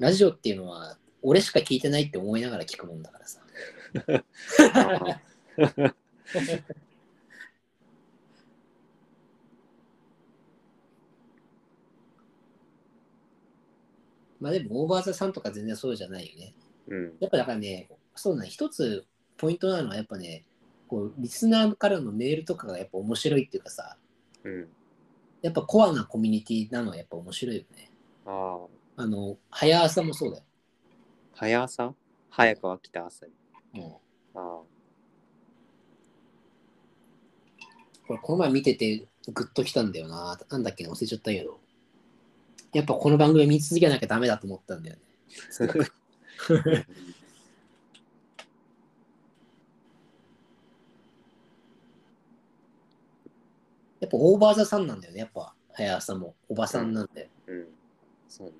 [0.00, 3.40] ラジオっていうのは、俺しか聞いてないって思いながら聞くもんだからさ。
[14.40, 16.54] まあでも、オーバーザさんとか全然そうじゃないよね。
[16.88, 17.12] うん。
[17.20, 19.04] やっぱだからね、そうだね、一つ
[19.36, 20.44] ポイントなのはやっぱね、
[20.86, 23.96] こう、リスナーからのメールとかがやっぱ面白いっていうかさ、
[24.44, 24.68] うん。
[25.42, 27.90] やっぱコアなコミュニティなのはやっぱ面白いよね。
[28.26, 28.58] あ
[28.96, 29.02] あ。
[29.02, 30.44] あの、早朝もそうだよ。
[31.34, 31.94] 早朝？
[32.30, 33.32] 早く起きた朝に。
[33.80, 34.00] も
[34.34, 34.66] あう
[38.06, 40.38] これこの前見ててグッときたんだよな。
[40.48, 41.60] なんだっけな忘れちゃったけど。
[42.72, 45.02] やっぱこの番組見続けなきゃダメだと思ったんだよね。
[54.00, 55.20] やっぱオーバーザさんなんだよね。
[55.20, 57.28] やっぱ早朝もおばさんなんだよ。
[57.48, 57.66] うん。
[58.28, 58.52] そうね。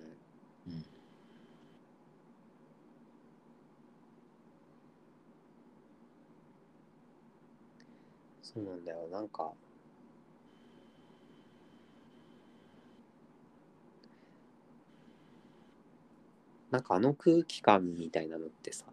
[0.67, 0.85] うん
[8.43, 9.09] そうなんだよ。
[9.13, 9.53] なんか、
[16.71, 18.85] なんかあの空気感みたいなのってさ、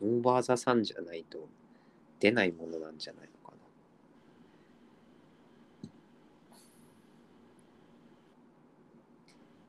[0.00, 1.48] オーバーザさんじゃないと
[2.20, 3.58] 出ないものなんじゃないのかな。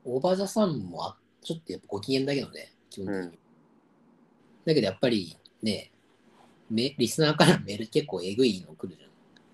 [0.04, 3.20] オーバーザさんもあちょっとやっぱご機嫌だけどね、基本的に。
[3.22, 3.38] うん
[4.66, 5.92] だけどやっぱりね、
[6.68, 9.04] めリスナーからメール結構えぐいの来るじ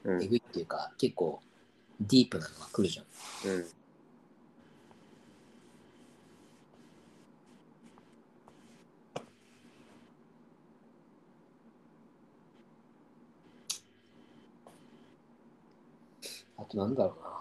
[0.07, 0.15] ゃん。
[0.15, 1.43] うんえぐいっていうか、結構
[2.09, 3.51] ディープなのが来るじゃん。
[3.51, 3.67] うん。
[16.59, 17.32] あとなんだろうな。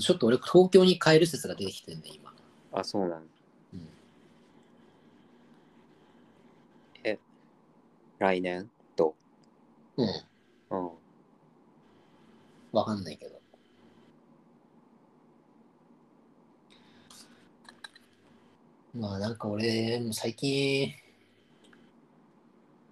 [0.00, 2.32] あとちょっと俺、東京に帰る説が出てきてんね、今。
[2.72, 3.16] あ、そうなの。
[3.16, 3.88] うん
[8.18, 8.70] 来年？
[8.96, 9.14] と。
[9.96, 10.04] う？
[10.04, 10.08] ん。
[10.70, 10.90] うん。
[12.72, 13.40] わかんないけど。
[18.94, 20.92] まあなんか俺、最近、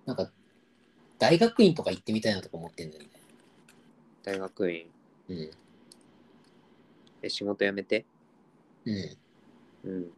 [0.06, 0.30] なんか、
[1.18, 3.10] 大学院とか行ってみたいなとか思ってんだよね。
[4.22, 4.90] 大学院？
[5.28, 5.50] うん。
[7.22, 8.04] え、仕事辞めて？
[8.84, 9.16] うん。
[9.84, 10.10] うん。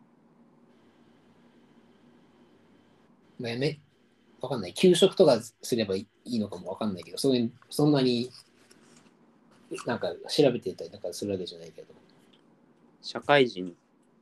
[3.39, 3.81] まあやめ、
[4.41, 4.75] わかんない。
[4.75, 8.31] 休職とかすればいいのかもわかんないけど、そういう、そんなに、
[9.87, 11.95] なんか調べてたりなんかするわけじゃないけど。
[13.03, 13.75] 社会人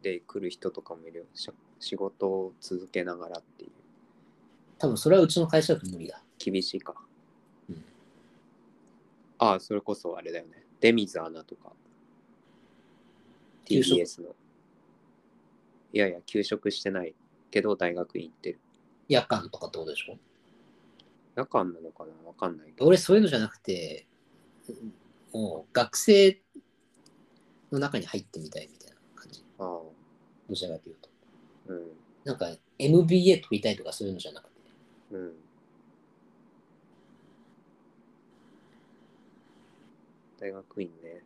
[0.02, 1.24] で来る人とかもいるよ。
[1.34, 3.70] しゃ仕事を続けながらっていう。
[4.78, 6.22] 多分それはうちの会社だと無理だ。
[6.38, 6.94] 厳しいか。
[7.68, 7.84] うん
[9.40, 10.64] ああ、それこそあれだよね。
[10.80, 11.72] 出水アナとか。
[13.68, 14.34] TBS の。
[15.92, 17.14] いやいや、休職してない
[17.50, 18.60] けど大学院行ってる。
[19.08, 20.18] 夜間とかってことでしょ？
[21.34, 22.10] 夜間なのかな？
[22.26, 22.86] わかんないけど。
[22.86, 24.06] 俺そういうのじゃなくて
[25.32, 26.42] もう学生
[27.72, 29.80] の中に入ってみたいみたいな感じああ、
[30.48, 31.08] どちらかというと
[31.68, 31.82] うん。
[32.24, 34.50] なんか MBA 取りたいとかそういうのじゃなくて
[35.12, 35.32] うん。
[40.38, 41.22] 大学院ね。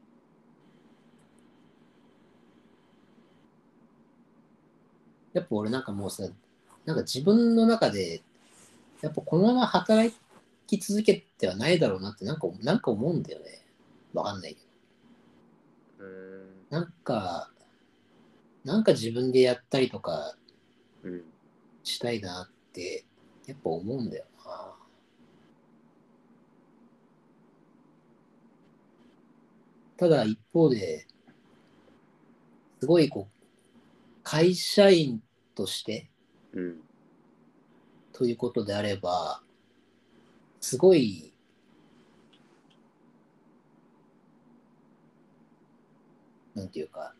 [5.32, 6.24] やっぱ俺なんかもうさ
[6.84, 8.22] なんか自分の中で
[9.00, 10.14] やっぱこのまま働
[10.66, 13.64] き続けてはないだろうなってなんかなんか思うんだよね
[14.14, 14.72] わかんないけど。
[16.70, 17.50] なんか
[18.64, 20.34] なんか自分でやったりとか
[21.02, 21.24] うん。
[21.84, 23.04] したいなって
[23.46, 24.72] やっぱ思うんだよな
[29.96, 31.06] ただ一方で
[32.80, 33.41] すごいこう
[34.22, 35.22] 会社員
[35.54, 36.10] として
[36.52, 36.80] うん。
[38.12, 39.42] ということであれば
[40.60, 41.32] すごい
[46.54, 47.14] なんていうか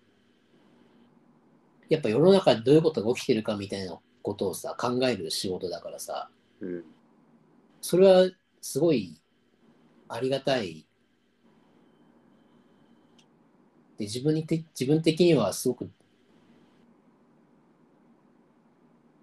[1.89, 6.29] やっぱ世の中でどういうことが起きてるかみたいなことをさ考える仕事だからさ
[6.61, 6.85] うん。
[7.81, 8.31] それは
[8.61, 9.21] すごい
[10.09, 10.87] ありがたい
[13.99, 15.91] で自分にて自分的にはすごく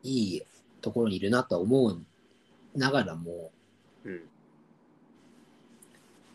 [0.04, 0.44] いい
[0.82, 2.02] ところにいるなとは思う
[2.76, 3.52] ながらも
[4.04, 4.22] うん。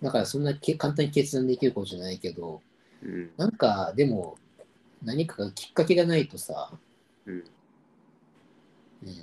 [0.02, 2.60] だからそんなけ簡単に決断できることじゃないけど
[3.02, 3.30] うん。
[3.36, 4.36] なんかでも
[5.02, 6.70] 何かがきっかけがないとさ、
[7.26, 7.44] うん。
[9.02, 9.14] うん、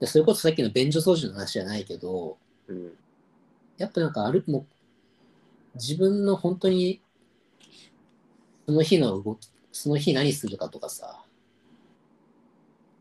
[0.00, 2.36] でそれこそさっきの便所掃除の話じゃないけど
[2.68, 2.92] うん。
[3.76, 4.66] やっぱなんかあるもう
[5.74, 7.00] 自分の本当に
[8.66, 11.23] その日の動きその日何するかとかさ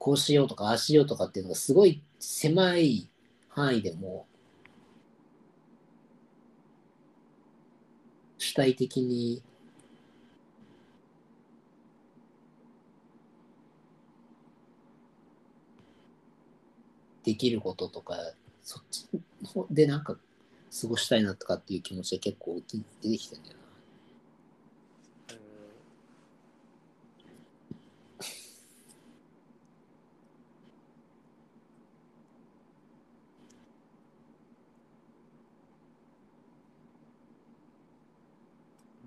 [0.03, 3.09] こうしようとかああしようとかっていうのがすごい狭い
[3.47, 4.27] 範囲でも
[8.37, 9.41] 主体的に
[17.23, 18.17] できることとか
[18.61, 19.07] そっち
[19.71, 20.17] でなんか
[20.81, 22.61] 過ごしたいなとかっていう気持ちが結構
[23.01, 23.63] 出てきてんだよな。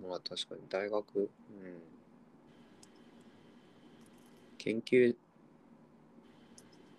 [0.08, 1.28] まあ確かに大学、うん。
[4.58, 5.14] 研究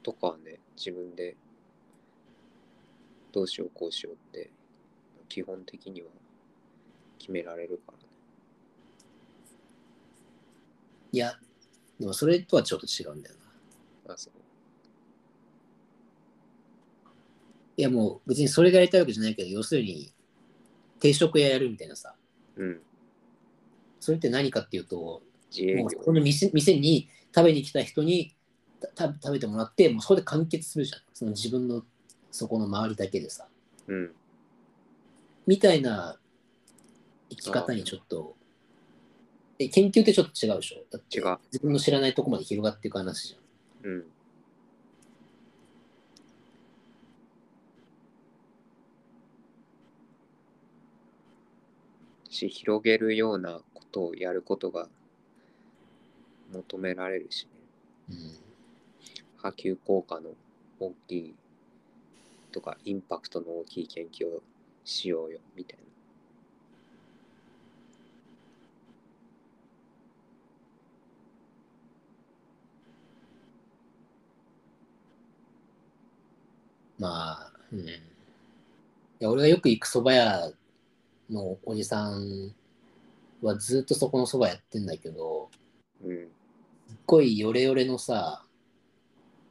[0.01, 1.35] とかはね、自分で
[3.33, 4.49] どうしようこうしようって
[5.27, 6.07] 基本的には
[7.19, 8.03] 決められるからね。
[11.11, 11.37] いや、
[11.99, 13.35] でもそれとはちょっと違うんだよ
[14.05, 14.13] な。
[14.13, 14.33] あ、そう。
[17.75, 20.13] いやもう別にそれがやりたいわけじゃないけど、要するに
[20.99, 22.15] 定食屋やるみたいなさ。
[22.55, 22.81] うん。
[24.07, 25.21] それって何かっていうと、
[25.53, 28.33] 自営業この店店に食べに来た人に
[28.95, 31.01] た食べてもらって、もうそこで完結するじゃん。
[31.13, 31.83] その自分の
[32.31, 33.49] そこの周りだけでさ。
[33.87, 34.11] うん、
[35.45, 36.17] みたいな
[37.29, 38.37] 生き方にちょっと。
[39.59, 40.85] え研究ってちょっと違うでしょ？
[40.89, 43.91] だってう自分の知らないとこまで広がっていく話じゃん。
[43.91, 44.05] うん。
[52.29, 54.87] し広げるようなことをやることが
[56.53, 57.49] 求められるしね
[58.09, 58.37] うん。
[59.37, 60.31] 波及効果の
[60.79, 61.35] 大きい
[62.51, 64.43] とかインパクトの大きい研究を
[64.83, 65.87] しようよみたいな
[76.99, 77.79] まあ、うん。
[77.79, 77.91] い
[79.19, 80.51] や俺がよく行く蕎麦屋
[81.29, 82.55] のおじさん
[83.41, 85.49] はずっとそこの蕎麦やってんだけど、
[86.03, 86.27] うん。
[86.87, 88.43] すっごいヨレヨレのさ、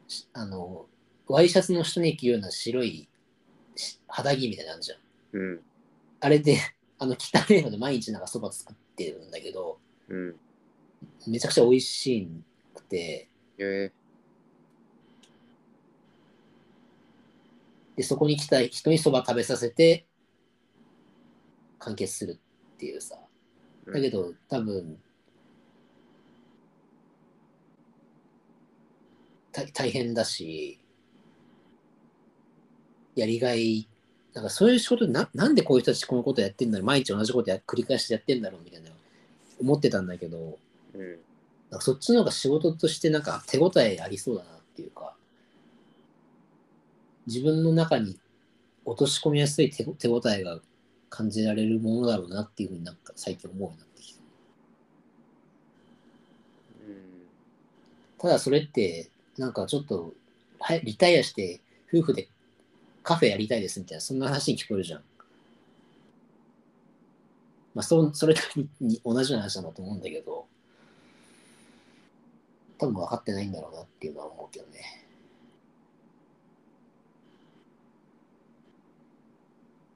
[0.09, 0.87] しあの、
[1.29, 3.09] ワイシャツの人に着るような白い
[3.75, 4.99] し肌着みたいなのあるじゃん。
[5.33, 5.61] うん。
[6.21, 6.59] あれで、
[6.99, 9.79] あの、汚いので毎日なんか蕎麦作ってるんだけど、
[10.09, 10.37] うん。
[11.27, 12.29] めちゃくちゃ美味し
[12.75, 13.29] くて、
[13.59, 13.93] え。
[17.97, 20.07] で、そこに来た人に蕎麦食べさせて、
[21.79, 22.39] 完結する
[22.75, 23.26] っていうさ。
[23.87, 24.99] ー、だけど、多分、
[29.53, 30.79] 大大変だし、
[33.15, 33.89] やりがい、
[34.35, 38.91] なんかそういう仕事な、なんでこういう人たちこのことやってんだろう、毎日同じことや繰り返してやってんだろうみたいな
[39.61, 40.59] 思ってたんだけど、
[40.95, 41.19] うん。
[41.71, 45.15] なんかそっちの方が仕事としてなんか手応えありそうだなっていうか、
[47.27, 48.19] 自分の中に
[48.85, 50.61] 落とし込みやすい手手応えが
[51.17, 54.21] 感じられるものだろうなっていうふうになんか最近思うようになってきた。
[56.89, 57.07] うん
[58.19, 59.09] ただそれって、
[59.39, 60.13] なんかちょっと、
[60.61, 61.61] はい、リタイアして
[61.93, 62.29] 夫婦で
[63.03, 65.03] カフェやりたいですみたいな、そんな話に聞こえるじゃん。
[67.75, 70.47] まあ、そそれにに同じような話なんだと思うんだけど、
[72.79, 75.07] 多分分かってないんだろうなっていうのは思うけどね。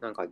[0.01, 0.31] なんか、うん、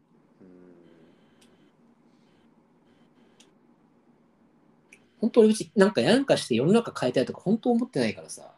[5.20, 8.52] 本当俺うちなんかやなんかして世の中変えたいとか本当思ってないからさ。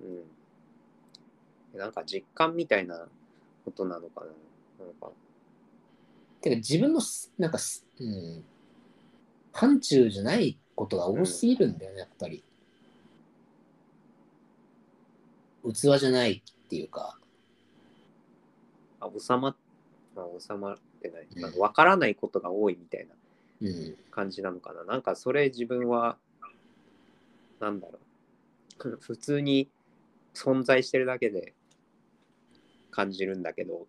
[0.00, 1.78] うん。
[1.78, 3.06] なんか実感みたいな
[3.64, 4.26] ことなのかな。
[4.84, 5.10] なんか、
[6.40, 8.44] てか自分のすなんかす、うん、
[9.52, 12.44] 範疇じゃないことが多すぎるんだよね、やっぱり。
[15.64, 17.16] 器じゃないっていうか、
[19.00, 19.56] あ、収ま
[20.16, 21.26] あ、収まってない。
[21.34, 23.21] うんなんからないことが多いみたいなうん、
[24.10, 24.84] 感じなのかな。
[24.84, 26.18] なんかそれ自分は、
[27.60, 28.02] なんだろう。
[29.00, 29.70] 普通に
[30.34, 31.54] 存在してるだけで
[32.90, 33.86] 感じるんだけど、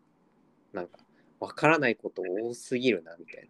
[0.71, 0.99] なんか
[1.39, 3.49] 分からないこと多すぎるなみたい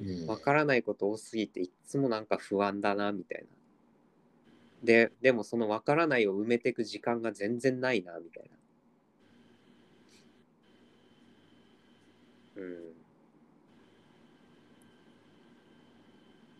[0.00, 3.48] ん、分からないこと多すぎていっつもなんか不安だなみたいな。
[4.82, 8.50] ででもその分からないを埋めていく時間が全然ないなみたい
[12.56, 12.62] な。
[12.62, 12.98] うん。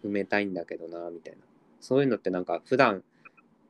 [0.08, 1.38] 埋めたいんだけどなみたいな。
[1.80, 3.04] そういうのってなんか普段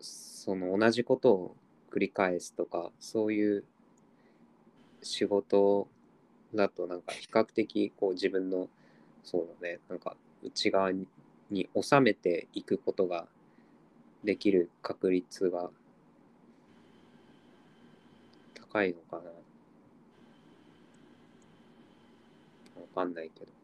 [0.01, 1.57] その同じことを
[1.91, 3.65] 繰り返すとかそういう
[5.03, 5.89] 仕事
[6.55, 8.69] だとなんか比較的こう自分の
[9.23, 11.07] そうだねなんか内側に
[11.81, 13.27] 収めていくことが
[14.25, 15.71] できる確率が
[18.55, 19.31] 高いのかな
[22.81, 23.58] わかんないけど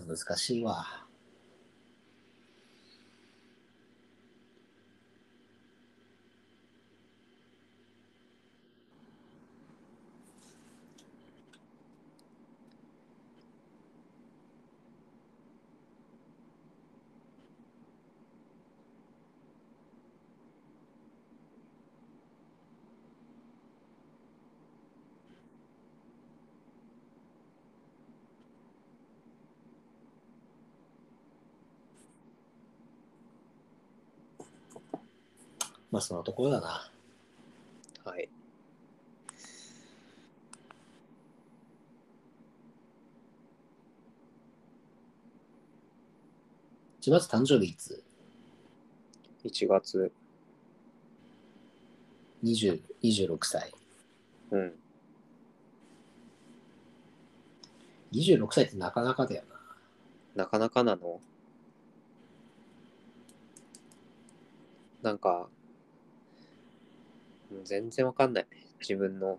[0.00, 1.01] 難しいわ。
[35.92, 36.90] まあそのところだな。
[38.04, 38.28] はい
[47.00, 48.02] 千葉誕生日いつ
[49.44, 50.12] 1月、
[52.44, 53.72] 20 ?26 歳。
[54.52, 54.72] うん。
[58.12, 59.42] 26歳ってなかなかだよ
[60.36, 60.44] な。
[60.44, 61.20] なかなかなの？
[65.02, 65.61] なんか、うん
[67.64, 68.46] 全然わかんない。
[68.80, 69.38] 自分の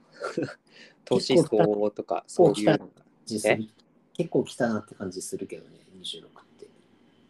[1.05, 2.87] 年相応とか、そういうのが。
[3.25, 3.69] 実際
[4.13, 6.67] 結構来たなって感じするけどね、26って。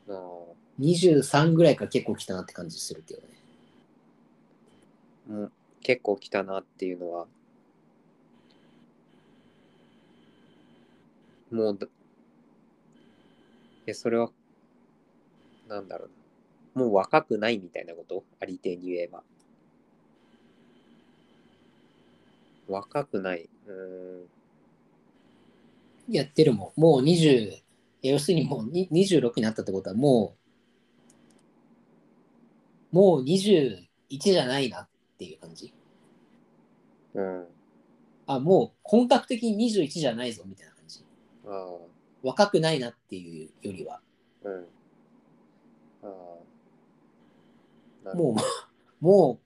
[0.09, 0.43] あー
[0.79, 3.27] 23ぐらいから結構来たなって感じするけどね。
[5.27, 7.27] もう結構来たなっていうのは、
[11.51, 11.87] もうだ、
[13.85, 14.31] え、それは、
[15.67, 16.09] なんだろう
[16.79, 16.85] な。
[16.85, 18.23] もう若くないみたいなこと？
[18.39, 19.23] ありていに言えば。
[22.73, 23.49] 若くない。
[23.67, 26.13] うーん。
[26.13, 26.81] やってるもん。
[26.81, 27.61] もう20、
[28.01, 30.35] 要するにもうに26になったってことはも
[32.91, 33.87] う、もう21
[34.19, 35.73] じゃないなっていう感じ？
[37.13, 37.45] うん。
[38.27, 41.03] あ、もう本格的に21じゃないぞみたいな感じ。
[41.45, 41.77] ああ。
[42.21, 44.01] 若くないなっていうよりは、
[44.43, 44.65] うん。
[46.03, 46.07] あ
[48.15, 48.35] も
[49.01, 49.39] う、も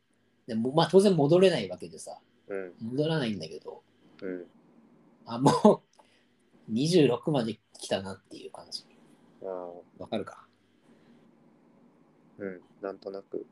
[0.46, 2.18] う、でもまあ当然戻れないわけでさ、うん。
[2.82, 3.84] 戻らないんだけど、
[4.22, 4.46] うん。
[5.26, 5.84] あ、も
[6.70, 8.86] う26まで来たなっていう感じ。
[10.00, 10.48] わかるか？
[12.40, 12.62] うん。
[12.82, 13.46] なんとなく。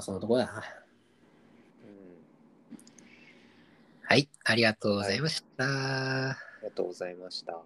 [0.00, 0.52] まあそのところだな。
[0.54, 0.62] うん。
[4.02, 6.30] はい、ありがとうございました。
[6.30, 7.62] ありがとうございました。